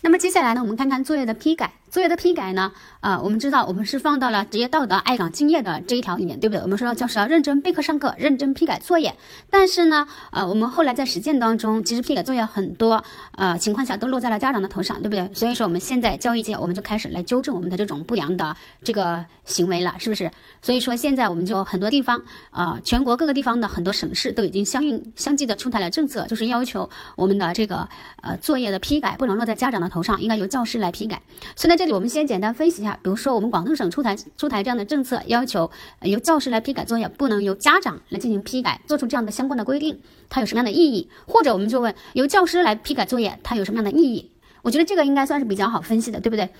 [0.00, 1.72] 那么接下来呢，我们看看作业的批改。
[1.90, 6.62] 作业的批改呢，呃，我们知道我们是放到了职业道德、爱岗敬业的这一条里面，对不对？
[6.62, 9.14] 我们说教师要认真备课上课，认真批改作业。
[9.50, 13.02] 但是呢，呃，我们后来在实践当中，其实批改作业很多，
[13.36, 15.30] 呃，情况下都落在了家长的头上，对不对？
[15.34, 20.30] 所以说我们现在教育界，我们就开始来纠正我们的这种不良的这个行为了，是不是？
[20.60, 27.88] 所以说现在我们就很多地方，呃，全国各个地方的很多省市都已经相应相继的出台了政策，就是要求我们的这个
[28.22, 31.22] 呃作业的批改不能落在家长的头上，应该由教师来批改。
[31.56, 32.52] 所以在这里我们先简单。
[32.52, 35.70] 分析一下，比如说我们广东省出台出台这样的政策，要求
[36.02, 41.08] 由教师来批改作业，不能由家长来进行批改，做出这样的相关的规定，它有什么样的意义？
[41.28, 44.32] 或者我们就问，由教师来批改作业，它有什么样的意义？
[44.62, 46.50] 我觉得这个应该算是比较好分析的，对不对？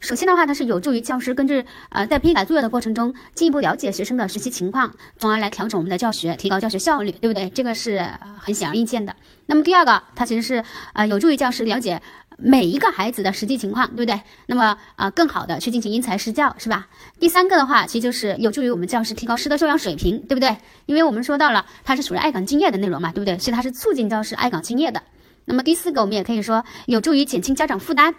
[0.00, 7.48] 首先的话，它是有助于教师根据呃在批改作业的过程中，进一步了解学生的学习情况，从而来调整我们的教学，提高教学效率，对不对？
[7.50, 8.04] 这个是
[8.36, 9.14] 很显而易见的。
[9.46, 12.02] 那么第二个，它其实是呃有助于教师了解。
[12.36, 14.20] 每一个孩子的实际情况，对不对？
[14.46, 16.86] 那么啊，更好的去进行因材施教，是吧？
[17.18, 20.56] 第三个的话，其实就是有助于我们教师提高师德修养水平，对不对？
[20.84, 23.38] 因为我们说到了，它是属于爱岗敬业的内容嘛，对不对？
[23.38, 25.02] 所以它是促进教师爱岗敬业的。
[25.46, 28.14] 那么第四个，我们也可以说有助于减轻家长负担。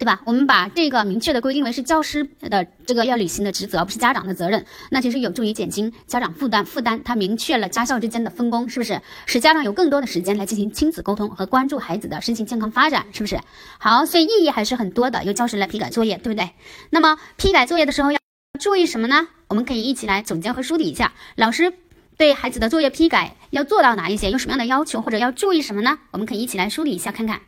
[0.00, 0.18] 对吧？
[0.24, 4.64] 我们把这个明确的规定为是教师的这个要履行的职责，而不是家长的责任。
[4.88, 8.98] 那其实有助于减轻家长负担负担，它明确了家校之间的分工，是不是？
[9.26, 13.38] 使家长有更多的时间来进行亲子沟通和关注孩子的身心健康发展，是不是？
[13.78, 15.22] 好，所以意义还是很多的。
[15.24, 16.48] 由教师来批改作业，对不对？
[16.88, 18.18] 那么批改作业的时候要
[18.58, 19.28] 注意什么呢？
[19.48, 21.12] 我们可以一起来总结和梳理一下。
[21.36, 21.74] 老师
[22.16, 24.30] 对孩子的作业批改要做到哪一些？
[24.30, 25.98] 有什么样的要求或者要注意什么呢？
[26.10, 27.42] 我们可以一起来梳理一下，看看。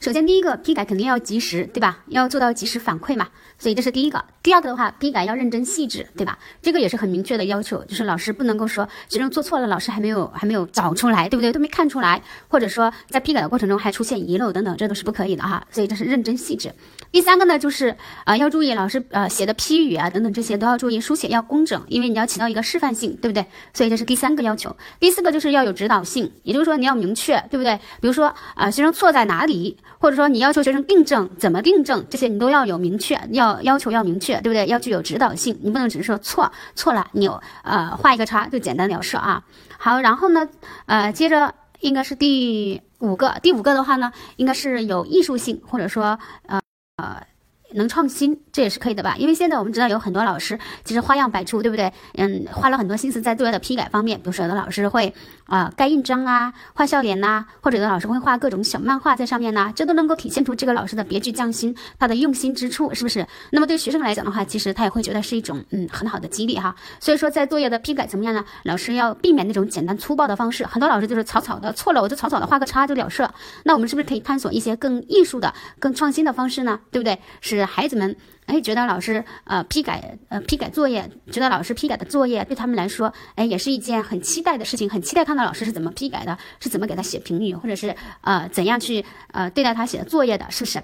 [0.00, 2.02] 首先，第一个批改肯定要及时，对吧？
[2.06, 3.28] 要做到及时反馈嘛，
[3.58, 4.24] 所以这是第一个。
[4.42, 6.38] 第二个的话，批改要认真细致，对吧？
[6.62, 11.52] 这个也是很明确的要求，就是老师不能够说学生做错了，老师还没有还没有找出来，对不对？
[11.52, 15.62] 都没看出来，或者说在批改的过程中还出现遗漏等等，这都是不可以的哈。
[15.70, 16.72] 所以这是认真细致。
[17.12, 23.44] 第三个呢，就是啊，要注意老师呃写的批语啊等等这些都要注意书写要工整，因为你要起到一个示范性，对不对？
[23.74, 24.76] 所以这是第三个要求。
[25.00, 27.78] 第四个就是要有指导性，也就是说你要明确，对不对？
[28.00, 29.76] 比如说啊，学生错在哪里？
[29.98, 34.66] 或者说你要求学生订正怎么订正，这些你都要有明确，要要求要明确，对不对？
[34.66, 39.42] 要具有指导性，你不能只是说错错了，你有呃画一个叉就简单了事啊。
[39.76, 40.48] 好，然后呢，
[40.86, 46.60] 呃，接着应该是第五个，第五个的话呢，应该是有艺术性，或者说呃
[47.00, 47.39] 呃。
[47.74, 49.16] 能创新，这也是可以的吧？
[49.18, 51.92] 因为现在我们知道有很多老师其实花样百出，对不对？
[52.14, 54.18] 嗯，花了很多心思在作业的批改方面。
[54.18, 55.14] 比如说，有的老师会
[55.46, 63.26] 啊盖印章啊，画笑脸呐，或者有的老师会画各种小漫画在上面呐，这都能够体现出这个老师的别具匠心，他的用心之处，是不是？
[63.50, 66.74] 那么对学生来讲的话，其实他也会觉得是一种嗯很好的激励哈。
[66.98, 68.44] 所以说，在作业的批改怎么样呢？
[68.64, 70.66] 老师要避免那种简单粗暴的方式。
[70.66, 73.28] 很多老师就是草草的错了，我就草草的画个叉就了事。
[73.64, 76.80] 那我们是不是可以探索一些更艺术的、更创新的方式呢？
[76.90, 77.18] 对不对？
[77.40, 77.59] 是。
[77.66, 90.82] 孩子们哎觉得老师呃批改呃批改作业，觉得老师批改的作业对他们来说哎也是一件很期待的事情，很期待看到老师是怎么批改的，是怎么给他写评语，或者是呃怎样去呃对待他写的作业的，是不是？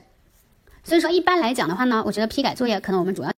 [0.85, 3.33] 所以说一般来讲的话呢，我觉得批改作业可能我们主要。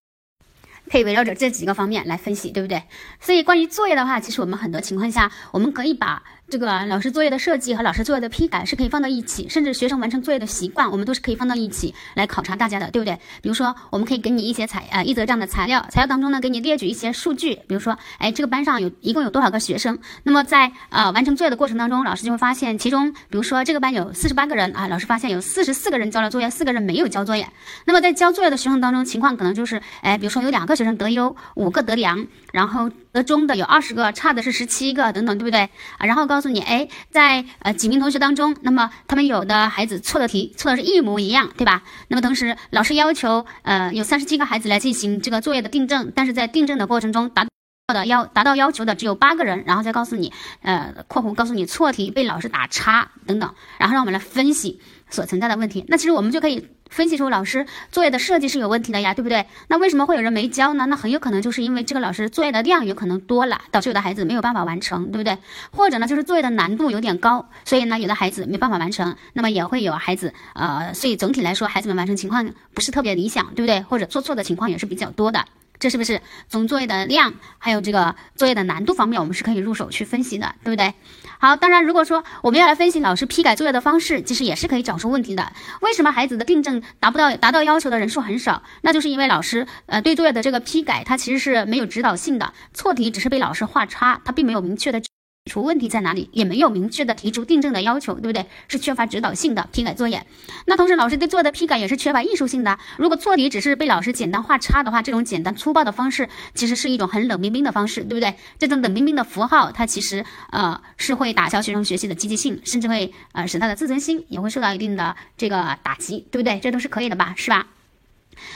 [0.91, 2.83] 可以围绕着这几个方面来分析，对不对？
[3.21, 6.23] 所以关于作业的话，其实我们很多情况下，我们可以把。
[6.51, 13.15] 这个老师作业的设计和老师作业的批改是可以放到一起，甚至学生完成作业的习惯，我们都是可以放到一起来考察大家的，对不对？
[13.43, 19.99] 比如说，我们可以给你一些材呃一则这样的材料，材料当中呢给你列举一些数据，比如说，哎，这个班上有一共有多少个学生？
[20.23, 27.47] 那么在呃完成作业的过程当中，老师就会发现，其中比如说这个班有四十八个人啊，老师发现有四十四个人交了作业，四个人没有交作业。
[27.85, 32.91] 那么在交作业的学生当中，情况可能就是，哎，比如说有两个学生得优，五个得良，然后。
[33.23, 36.07] 中的有二十个，差的是十七个，等等，对不对啊？
[36.07, 41.83] 然后告诉你，哎，在呃几名同学当中，那么他们有的孩子错的题错的是一模一样，对吧？
[42.09, 55.85] 那么同时老师要求，呃，有三十七个孩子来进行这个作业的订正，但是在订正的过程中达到的要达到要求的只有八个人，然后再告诉你，呃，括弧告诉你错题被老师打叉等等，然后让我们来分析所存在的问题。
[55.89, 56.69] 那其实我们就可以。
[56.89, 59.47] 分析出老师作业的设计是有问题的呀，对不对？
[59.69, 60.87] 那为什么会有人没交呢？
[60.87, 65.39] 那很有可能就是因为这个老师作业的量有可能多了，导致有的孩子没有办法完成，对不对？
[65.71, 69.17] 或者呢，就是作业的难度有点高，所以呢，有的孩子没办法完成。
[69.33, 73.81] 那么也会有孩子，呃，所以总体来说，孩子们完成情况不是特别理想，对不对？
[73.83, 75.45] 或者做错的情况也是比较多的。
[75.79, 80.95] 这是不是从作业的量，还有这个作业的难度方面，我们是可以入手去分析的，对不对？
[81.39, 85.53] 好，当然，如果说我们要来分析老师批改作业的方式，其实也是可以找出问题的。
[85.81, 88.63] 为什么孩子的订正达不到达到要求的人数很少？
[88.83, 95.01] 那就是因为老师呃对作业的这个批改，它其实是没有指导性的，错题只是被老师画叉，它并没有明确的。
[95.49, 98.47] 出问题在哪里，也没有明确的提出订正的要求，对不对？
[98.69, 100.25] 是缺乏指导性的批改作业。
[100.67, 102.79] 那同时，老师对作业的批改也是缺乏艺术性的。
[102.99, 108.35] 如果错题只是被老师简单画叉的话，这种简单粗暴的方式，其实是一种很冷冰冰的方式，对不对？
[108.59, 116.61] 这种冷冰冰的符号，它其实呃是会打消学生学习的积极性，甚至会呃使他的自尊心也会受到一定的这个打击，对不对？
[116.61, 117.67] 这都是可以的吧，是吧？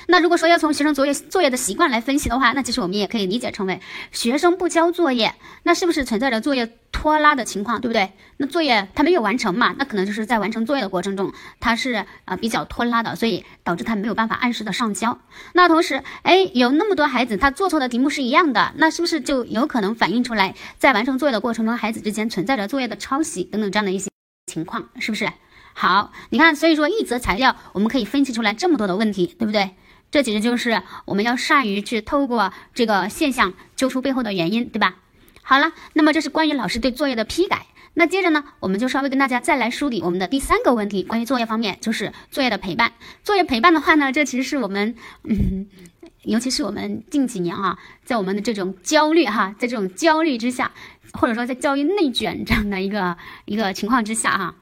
[0.07, 3.81] 那如果说要从学生作业作业的习惯来分析的话，那其实我们也可以理解成为
[4.11, 8.13] 学生不交作业，那是不是存在着作业拖拉的情况，对不对？
[8.37, 15.19] 那作业他没有完成嘛，那可能就是在完成作业的过程中，他是呃比较拖拉的，所以导致他没有办法按时的上交。
[15.55, 24.11] 那同时，哎，有那么多孩子他做错的题目是一样的，那是不是就有可能反映出来在完成作业的过程中，孩子之间存在着作业的抄袭等等这样的一些
[24.47, 25.31] 情况，是不是？
[25.75, 29.71] 好，你看，所以说一则材料我们可以分析出来这么多的问题，对不对？
[30.11, 34.97] 这其实就是我们要善于去透过这个现象揪出背后的原因，对吧？
[35.43, 37.67] 好了，那么这是关于老师对作业的批改。
[37.95, 42.93] 那接着呢，我们就稍微跟大家再来梳理我们的第三个问题，关于作业方面，就是作业的陪伴。
[43.25, 44.95] 作业陪伴的话呢，这其实是我们，
[45.25, 45.67] 嗯，
[46.25, 50.73] 尤其是我们近几年啊，在我们的这种焦虑哈，在这种焦虑之下，
[51.15, 53.17] 或者说在教育内卷这样的一个
[53.47, 54.55] 一个情况之下哈。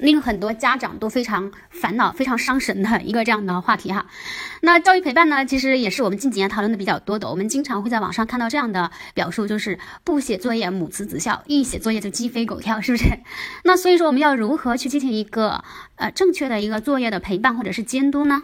[0.00, 4.06] 令很多家长都非常烦恼、非常伤神的一个这样的话题哈。
[4.62, 7.28] 那教育陪伴呢，其实也是我们近几年讨论的比较多的。
[7.30, 13.04] 我们经常会在网上看到这样的表述，就是不写作业母慈子孝，一写作业就鸡飞狗跳，是不是？
[13.64, 15.64] 那所以说，我们要如何去进行一个
[15.96, 18.42] 呃正确的一个作业的陪伴或者是监督呢？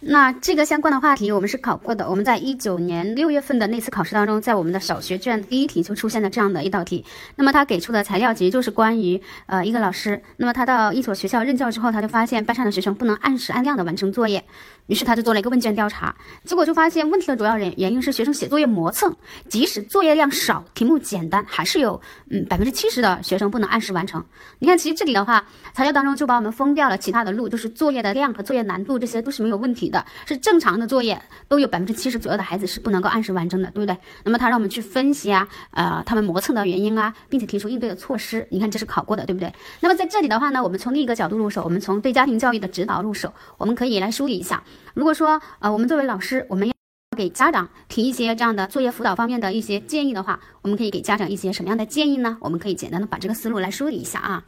[0.00, 7.04] 那这个相关的话题我们是考过的，我们在一九年六月份的那次考试当中，在我们的小学卷第一题就出现了这样的一道题。
[7.34, 14.44] 那么他给出的材料其实就是关于呃一个老师，那么他到一所学校任教之后，他就发现班上的学生不能按时按量的完成作业。
[14.88, 16.14] 于是他就做了一个问卷调查，
[16.44, 19.14] 结果就发现问题的主要原原因是学生写作业磨蹭，
[19.48, 24.24] 即使作业量少、题目简单，还是有嗯百分之七十的学生不能按时完成。
[24.58, 33.96] 你看，其实这里的话，材料当中就把我们封掉了其他的路，就是作业的量和作业难度这些都是没有问题的，是正常的作业都有百分之七十左右的孩子是不能够按时完成的，对不对？
[34.24, 38.48] 那么他让我们去分析啊，呃，他们磨蹭的原因啊，并且提出应对的措施。
[38.50, 39.52] 你看这是考过的，对不对？
[39.80, 44.62] 那么在这里的话呢，我们从另一个角度入手，我们从对家庭教育的指导入手，我们可以来梳理一下。
[44.94, 46.74] 如果说呃，我们作为老师，我们要
[47.16, 52.38] 给家长提一些这样的作业辅导方面的一些建议的话，我们可以给家长一些什么样的建议呢？
[52.40, 54.44] 我们可以简单的把这个思路来梳理一下啊。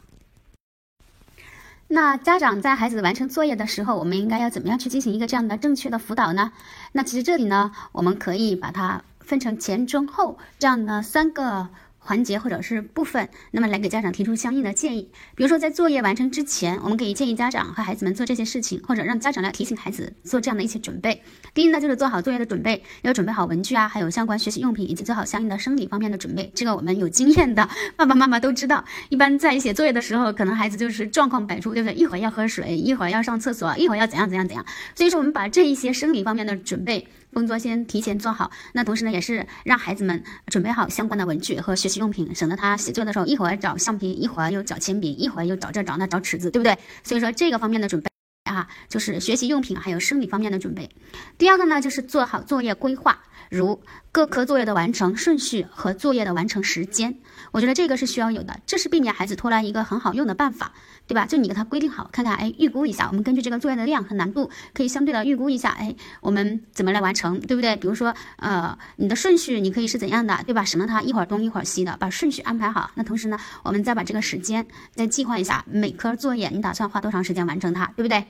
[1.87, 6.53] 那家长在孩子完成作业的时候，我们应该要怎么样去进行一个这样的正确的辅导呢？
[6.93, 11.67] 那其实这里呢，我们可以把它分成前、中、后这样的三个
[12.03, 15.11] 环节或者是部分，那么来给家长提出相应的建议。
[15.35, 21.21] 比如说，在作业完成之前，我们可以建议家长和孩子们做这些事情，或者让家长来提醒孩子做这样的一些准备。
[21.53, 26.51] 第一呢，就是做好作业的准备，要准备好文具啊，还有相关学习用品，以及做好相应的生理方面的准备。
[26.55, 28.83] 这个我们有经验的爸爸妈妈都知道。
[29.09, 31.93] 一般在写作业的时候，可能孩子就是状况百出，对不对？
[31.93, 34.65] 一会儿要喝水，一会儿要上厕所，一会儿要怎样怎样怎样。
[34.95, 37.07] 所以说，我们把这一些生理方面的准备。
[37.33, 46.77] 工作先提前做好，那同时呢，也是让孩子们准备好相关的文具和学习用品，省得他写作的时候一会儿找橡皮，一会儿又找铅笔，一会儿又找这找那找尺子，对不对？
[47.03, 48.09] 所以说这个方面的准备
[48.51, 50.89] 啊，就是学习用品还有生理方面的准备。
[51.37, 53.21] 第二个呢，就是做好作业规划。
[53.51, 53.81] 如
[54.13, 57.17] 各科作业的完成顺序和作业的完成时间，
[57.51, 60.71] 我觉得这个是需要有的，这是避免孩子拖拉一个很好用的办法，
[61.05, 61.25] 对吧？
[61.25, 67.75] 就你给他规定好，看看，哎，预估一下，我们根据这个作业的量和难度，可以相对的预估一下，哎，我们怎么来完成，对不对？
[67.75, 70.63] 比如说，呃，你的顺序你可以是怎样的，对吧？
[70.63, 72.91] 省得他一会儿东一会儿西的，把顺序安排好。
[72.95, 78.25] 那同时呢，我们再把这个时间再计划一下，每科作业你打算花多长时间完成它，对不对？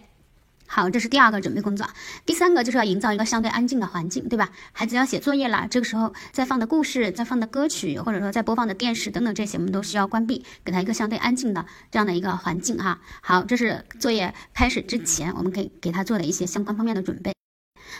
[0.74, 1.86] 好，这是第二个准备工作。
[2.26, 4.50] 第三个就是要营造一个相对安静的环境，对吧？
[4.72, 13.02] 孩子要写作业了，这个时候在放的故事、在放的歌曲，或者说在播放的电视等等这些，我们都需要关闭，给他一个相对安静的这样的一个环境哈。
[13.22, 17.41] 好，这是作业开始之前，我们可以给他做的一些相关方面的准备。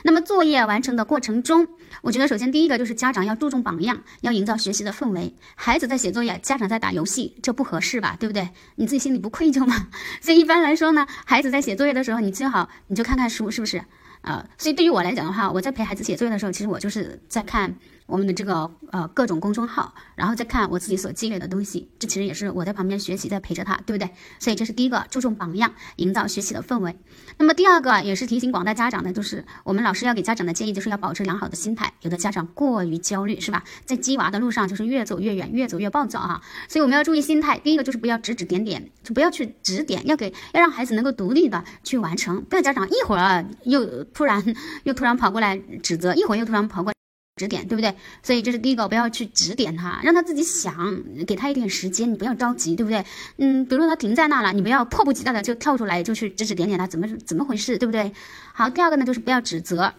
[0.04, 1.68] 那么作业完成的过程中，
[2.02, 5.34] 我觉得首先第一个就是家长要注重榜样，要营造学习的氛围。
[5.56, 8.16] 孩子在写作业，家长在打游戏，这不合适吧？
[8.20, 8.50] 对不对？
[8.76, 9.88] 你自己心里不愧疚吗？
[10.22, 13.84] 所以一般来说呢，孩子在写作业的时候，你最好你就看看书，是不是？
[14.22, 17.76] 呃，所以对于我来讲的话，我在陪孩子写作业的时候，其实我就是在看。
[18.12, 24.12] 我们的这个呃各种公众号，然后再看我自己所积累的东西，这其实也是我在旁边学习，在陪着他，对不对？
[24.38, 27.00] 所以这是第一个，注重榜样，营造学习的氛围。
[27.38, 31.94] 那么第二个也是提醒广大家长的，就是我们老师要给家长的建议，就是要保持良好的心态。
[32.02, 33.64] 有的家长过于焦虑，是吧？
[33.86, 36.42] 在鸡娃的路上就是越走越远，越走越暴躁哈。
[36.68, 37.58] 所以我们要注意心态。
[37.60, 44.44] 第一个就是不要指指点点，就不要去指点，要给要让孩子能够独立的去完成，不要家长一会儿又突然
[44.84, 46.91] 又突然跑过来指责，一会儿又突然跑过。
[47.42, 47.96] 指点对不对？
[48.22, 53.04] 所以这是第一个，不要去指点他，让他自己想，给他一点时间，你不要着急，对不对？
[53.38, 58.14] 嗯，比如说他停在那了，你不要迫不及待的就跳出来就去指指点点他，怎么怎么回事，对不对？
[58.54, 59.92] 好，第二个呢就是不要指责，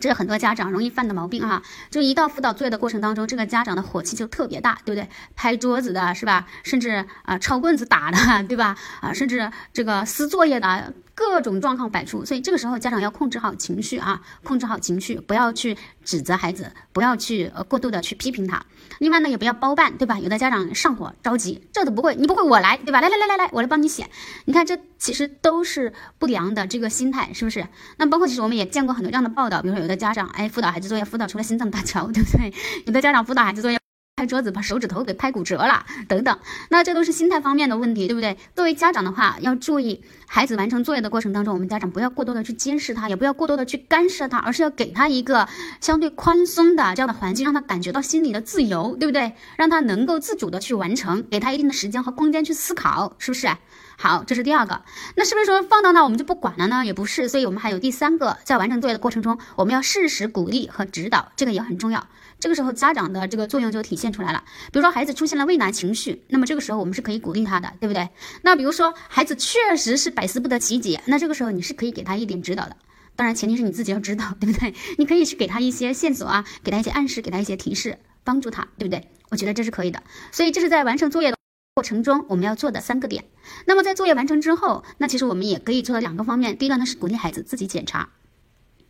[0.00, 5.06] 这是很多家长容易犯的毛病哈，就一到辅导作业的过程当中，这个家长的火气就特别大，对不对？
[5.36, 6.46] 拍桌子的是吧？
[6.62, 8.74] 甚至啊抄棍子打的，对吧？
[9.02, 10.94] 啊，甚至这个撕作业的。
[11.14, 18.64] 各种状况百出，所以这个时候家长要控制好情绪啊，控制好情绪，不要去指责孩子，不要去呃过度的去批评他。
[18.98, 20.18] 另外呢，也不要包办，对吧？
[20.18, 23.00] 有的家长上火着急，这都不会，你不会我来，对吧？
[23.00, 24.08] 来来来来来，我来帮你写。
[24.44, 27.66] 你看这其实都是不良的这个心态，是不是？
[27.96, 32.52] 那包括其实我们也见过很多这样的报道，比如说有的家长哎辅导孩子作业辅导出了心脏搭桥，对不对？
[32.86, 33.83] 有的家长辅导孩子作业。
[34.16, 36.38] 拍桌子把手指头给拍骨折了，等等，
[36.68, 38.38] 那这都是心态方面的问题，对不对？
[38.54, 45.48] 作为家长的话，要注意孩子完成作业的过程当中，我们家长不要过多的去监视他，也不要过多的去干涉他，而是要给他一个
[45.80, 49.32] 相对宽松的这样的环境，让他感觉到心理的自由，对不对？
[49.56, 53.48] 让他能够自主的去完成，给他一定的时间和空间去思考，是不是？
[53.96, 54.80] 好，这是第二个。
[55.16, 56.86] 那是不是说放到那我们就不管了呢？
[56.86, 62.06] 也不是，所以我们还有第三个，在完成作业的过程中，我们要适时鼓励和指导，这个也很重要。
[62.40, 64.44] 这个时候家长的这个作用就体现出来了。
[64.72, 68.08] 比如说孩子出现了畏难情绪，那么这个时候我们是可以鼓励他的，对不对？
[68.42, 72.76] 那比如说孩子确实是百思不得其解，那这个时候你是可以给他一点指导的。
[73.16, 74.74] 当然前提是你自己要知道，对不对？
[74.98, 79.08] 你可以去给他一些线索啊，给他一些暗示，给他一些提示，帮助他，对不对？
[79.30, 80.02] 我觉得这是可以的。
[80.32, 81.36] 所以这是在完成作业的
[81.74, 83.24] 过程中我们要做的三个点。
[83.66, 86.58] 那么在作业完成之后，那其实我们也可以做到两个方面。
[86.58, 88.08] 第一个呢是鼓励孩子自己检查。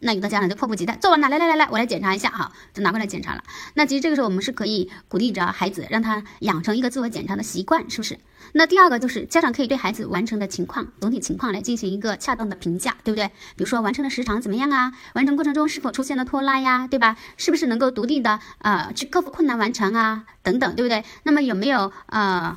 [0.05, 3.43] 那有的家长就迫不及待，做完了，来来来来，我来检查一下哈，就拿过来检查了。
[3.75, 8.19] 那其实这个时候我们是可以鼓励着孩子，让他养成一个自我检查的习惯，是不是？
[8.53, 13.29] 那第二个就是家长可以对孩子完成的情况、总体情况来进行一个恰当的评价，对不对？
[13.57, 14.93] 比如说完成的时长怎么样啊？
[15.15, 16.87] 完成过程中是否出现了拖拉呀？
[16.87, 17.17] 对吧？
[17.39, 20.25] 是不是能够独立的呃去克服困难完成啊？
[20.43, 21.03] 等等，对不对？
[21.23, 22.57] 那么有没有呃？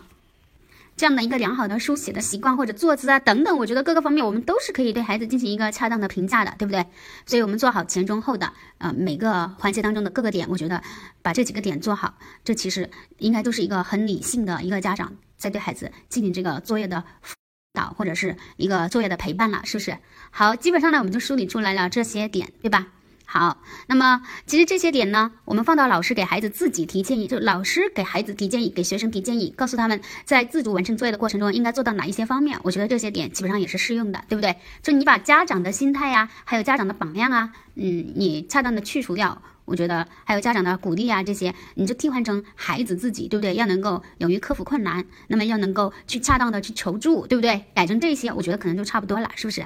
[0.98, 6.84] 这样的一个良好的书写的习惯或者坐姿啊等等，我觉得各个方面我们都是可以对孩子进行一个恰当的评价的，对不对？
[7.28, 10.82] 所以，我们做好前中后的呃每个环节当中的各个点，我觉得
[11.22, 12.90] 把这几个点做好，这其实
[13.20, 17.36] 应该都是一个很理性的一个家长在对孩子进行这个作业的辅
[17.74, 19.96] 导或者是一个作业的陪伴了，是不是？
[20.32, 22.88] 好，基本上呢我们就梳理出来了这些点，对吧？
[23.30, 32.58] 好，那么其实这些点呢，我们放到老师给孩子自己提建议，就老师给孩子提建议，给学生提建议，告诉他们在自主完成作业的过程中应该做到哪一些方面。
[32.64, 34.56] 我觉得这些点基本上也是适用的，对不对？
[34.82, 43.56] 就你把家长的心态呀，还有家长的榜样啊，嗯，你恰当的去除掉，我觉得还有家长的鼓励啊，这些你就替换成孩子自己，对不对？
[43.56, 47.66] 要能够勇于克服困难，那么要能够去恰当的去求助，对不对？
[47.76, 49.66] 改成这些，我觉得可能就差不多了，是不是？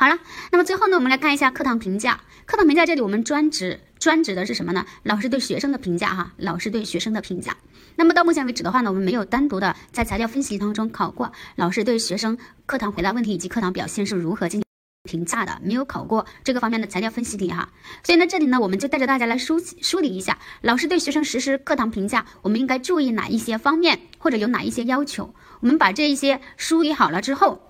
[0.00, 0.16] 好了，
[0.52, 2.20] 那么最后呢，我们来看一下课堂评价。
[2.46, 4.86] 课堂评价这里我们专指专指的是什么呢？
[5.02, 7.56] 老师对学生的评价哈，老师对学生的评价。
[7.96, 14.64] 那么到目前为止的话呢，我们没有单独的在材料分析当中考过老师对学生课堂回答问题以及课堂表现是如何进行
[15.10, 17.68] 评价的，没有考过这个方面的材料分析题哈。
[18.04, 25.34] 所以呢，这里呢，我们就带着大家来梳梳理一下老师对学生实施课堂评价，我们应该注意哪一些方面，或者有哪一些要求。
[25.58, 27.64] 我们把这一些梳理好了之后。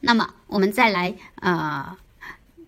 [0.00, 1.96] 那么我们再来呃。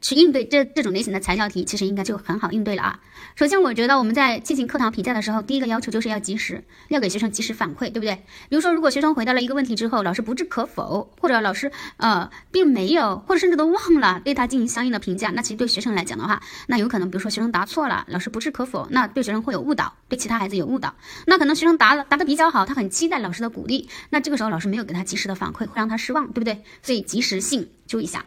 [0.03, 3.01] 去应对这这种类型的材料题，其实应该就很好应对了啊。
[3.37, 8.17] 首先，我觉得我们在进行课堂评价的时候，第一个要求就是要及时，要给学生及时反馈，对不对？
[8.51, 20.93] 比如说，如果学生回答了一个问题之后，老师不置可否，或者老师呃并没有，或者甚至都忘了对他进行相应的评价，那其实对学生来讲的话，那有可能，比如说学生答错了，老师不置可否，那对学生会有误导，对其他孩子有误导。
[21.27, 26.63] 那可能学生答了答的比较好，他很期待老师的鼓励，那这个时候老师没有给他及时的反馈，会让他失望，对不对？
[26.83, 28.25] 所以及时性注意一下。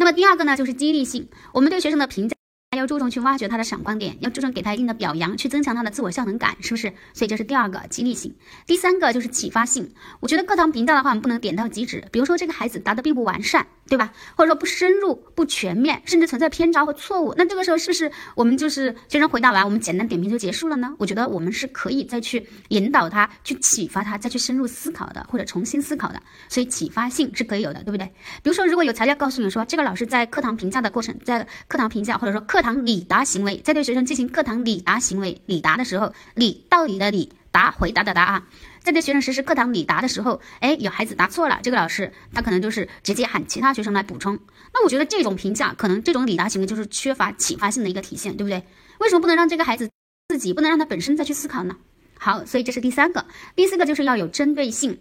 [0.00, 1.28] 那么第二个呢，就是激励性。
[1.52, 2.36] 我们对学生的评价
[2.76, 6.92] 要注重去挖掘他的闪光点，要注重给他一定的表扬，去增强他的自我效能感，是不是？
[7.12, 8.32] 所以这是第二个激励性。
[8.64, 9.92] 第三个就是启发性。
[10.20, 12.04] 我觉得课堂评价的话，我们不能点到即止。
[12.12, 13.66] 比如说这个孩子答的并不完善。
[13.88, 14.12] 对吧？
[14.36, 20.94] 或者说不深入、不全面，甚至存在偏差或错误，那这个时候是不是我们就是学生回答完，我们简单点评就结束了呢？
[20.98, 26.22] 我觉得我们是可以再去引导他、去启发他、再去深入思考的，或者重新思考的。
[26.48, 28.06] 所以启发性是可以有的，对不对？
[28.42, 38.46] 比如说，如果有材料告诉你说，这个老师在课堂评价的过程，在课堂评价或者说课堂礼答行为，在对学生进行课堂礼答行为礼答的时候，礼道理的礼答回答的答啊。
[38.88, 44.38] 在对学生实施课堂礼答的时候，哎，有孩子答错了，这个老师他可能就是直接喊其他学生来补充。
[44.72, 48.64] 那我觉得这种评价，可能这种礼答行为就是缺乏启发性的一个体现，对不对？
[48.98, 49.90] 为什么不能让这个孩子
[50.30, 51.76] 自己，不能让他本身再去思考呢？
[52.18, 54.98] 好，所以这是第三个，第四个就是要有针对性。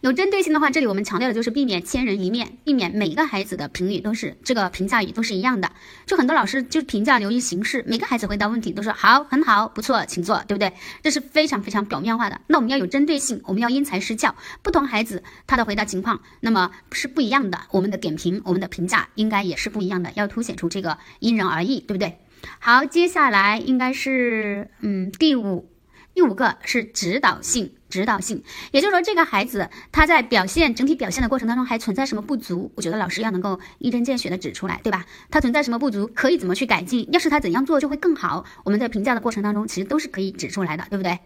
[0.00, 5.70] 有针对性的话，这里我们强调的就是避免千人一面，避免每个孩子的评语都是这个评价语都是一样的。
[6.06, 10.72] 就很多老师就评价流于形式，每个孩子回答问题都说好、很好、不错，请坐，对不对？
[11.02, 12.40] 这是非常非常表面化的。
[12.46, 22.18] 那我们要有针对性，我们要因材施教，不同孩子他的回答情况那么是不一样的，我们的点评、我们的评价应该也是不一样的，要凸显出这个因人而异，对不对？
[22.60, 25.68] 好，接下来应该是嗯第五。
[26.14, 32.70] 第五个是指导性，指导性，也就是说，这个孩子他在表现整体表现的过程当中还存在什么不足？
[32.74, 35.04] 我觉得老师要能够一针见血的指出来，对吧？
[35.30, 37.08] 他存在什么不足，可以怎么去改进？
[37.12, 38.44] 要是他怎样做就会更好？
[38.64, 41.18] 我们在评价的过程当中，其实都是可以指出来的，对不对？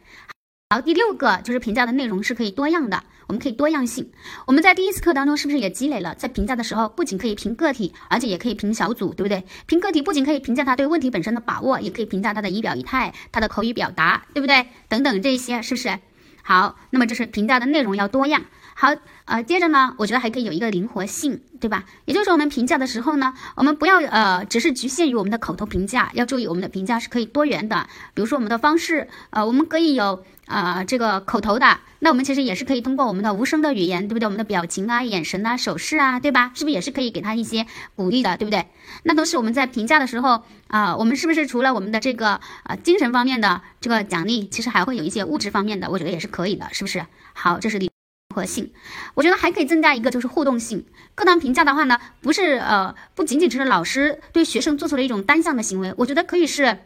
[0.71, 4.11] 好，第六个就是评价的内容是可以多样的，我们可以多样性。
[4.47, 9.45] 我们在第一次课当中是不是也积累了，在评价的时候，不仅可以评个体，而且也可以评小组，对不对？
[9.67, 14.67] 评个体不仅可以评价他对问题本身的把握，也可以评价他的仪表仪态、他的口语表达，对不对？
[14.89, 15.99] 等等这些是不是？
[16.43, 18.43] 好，那么这是评价的内容要多样。
[18.75, 18.95] 好，
[19.27, 21.85] 呃，接着呢，我觉得还可以有一个灵活性，对吧？
[22.07, 27.87] 也就是，我们评价的时候呢，我们不要呃，只是局限于我们的口头评价，要注意我们的评价是可以多元的。
[28.15, 34.27] 比如说我们的方式，呃，我们可以有呃这个口头的，那我们其实也是可以通过我们的无声的语言，对不对？
[34.27, 36.53] 我们的表情啊、眼神啊、手势啊，对吧？
[36.55, 38.67] 是不是也是可以给他一些鼓励的，对不对？
[39.05, 47.07] 那都是我们在评价的时候啊，我们是不是除了我们的这个呃精神方面的这个奖励，其实还会有一些物质方面的，我觉得也是可以的，是不是？
[47.33, 47.91] 好，这是第。
[48.35, 48.73] 合性，
[49.13, 50.87] 我觉得还可以增加一个，就是互动性。
[51.15, 56.79] 课堂评价的话呢，不是呃，不仅仅只是老师对学生做出了一种单向的行为，我觉得可以是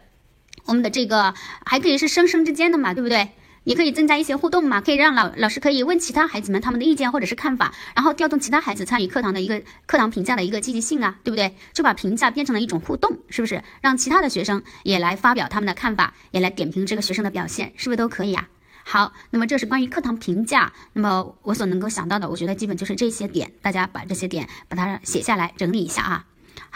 [0.65, 3.29] 我们的这个，还可以是生生之间的嘛，对不对？
[3.67, 11.53] 也可以增加一些互动嘛，可以让老老师可以问其他孩子们他们的意见或者是看法，然后调动其他孩子参与课堂的一个课堂评价的一个积极性啊，对不对？
[11.73, 13.61] 就把评价变成了一种互动，是不是？
[13.81, 18.49] 让其他的学生也来发表他们的看法，也来点评这个学生的表现，是不是都可以啊？
[18.85, 20.73] 好，那么这是关于课堂评价。
[20.93, 26.25] 那么我所能够想到的，我觉得基本就是这些点，大家把这些点把它写下来，整理一下啊。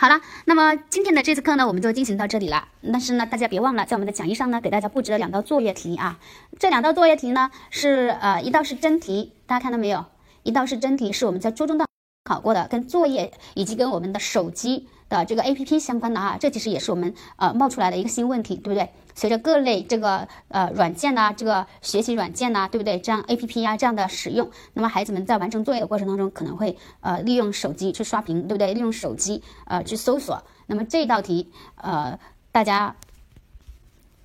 [0.00, 2.68] 好了，那么今天的这次课呢，我们就进行到这里了。
[2.90, 6.18] 但是呢，大家别忘了，在我们的讲义上呢，给大家布置了两道作业题啊。
[6.58, 10.06] 这两道作业题呢，是呃一道是真题，大家看到没有？
[10.42, 11.84] 一道是真题，是我们在初中的
[12.24, 14.88] 考过的，跟作业以及跟我们的手机。
[15.10, 18.88] 的这个 A P P 相关的啊，这其实也是我们呃冒出来的一个新问题，对不对？
[19.14, 22.98] 随着各类这个呃软件呐，这个学习软件呐，对不对？
[23.00, 28.72] 这样 A P P 啊这样的使用，那么孩子们在完成作业的过程当中，可能会呃利用手机去刷屏，对不对？
[28.72, 30.42] 利用手机呃去搜索。
[30.66, 32.18] 那么这道题，呃，
[32.52, 32.94] 大家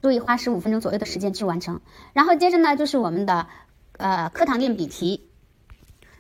[0.04, 1.82] 注意花十五分钟左右的时间去完成。
[2.14, 3.48] 然后接着呢，就是我们的
[3.98, 5.28] 呃课堂练笔题，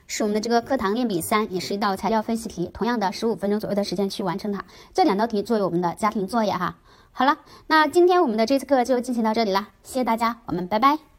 [0.07, 4.63] 是我们的这个课堂练笔三，也是一道材料分析题，同样的十五分钟左右的时间去完成它。
[4.93, 6.75] 这两道题作为我们的家庭作业哈。
[7.11, 7.37] 好了，
[7.67, 11.14] 那今天我们的这次课就进行到这里了，谢谢大家，我们拜拜。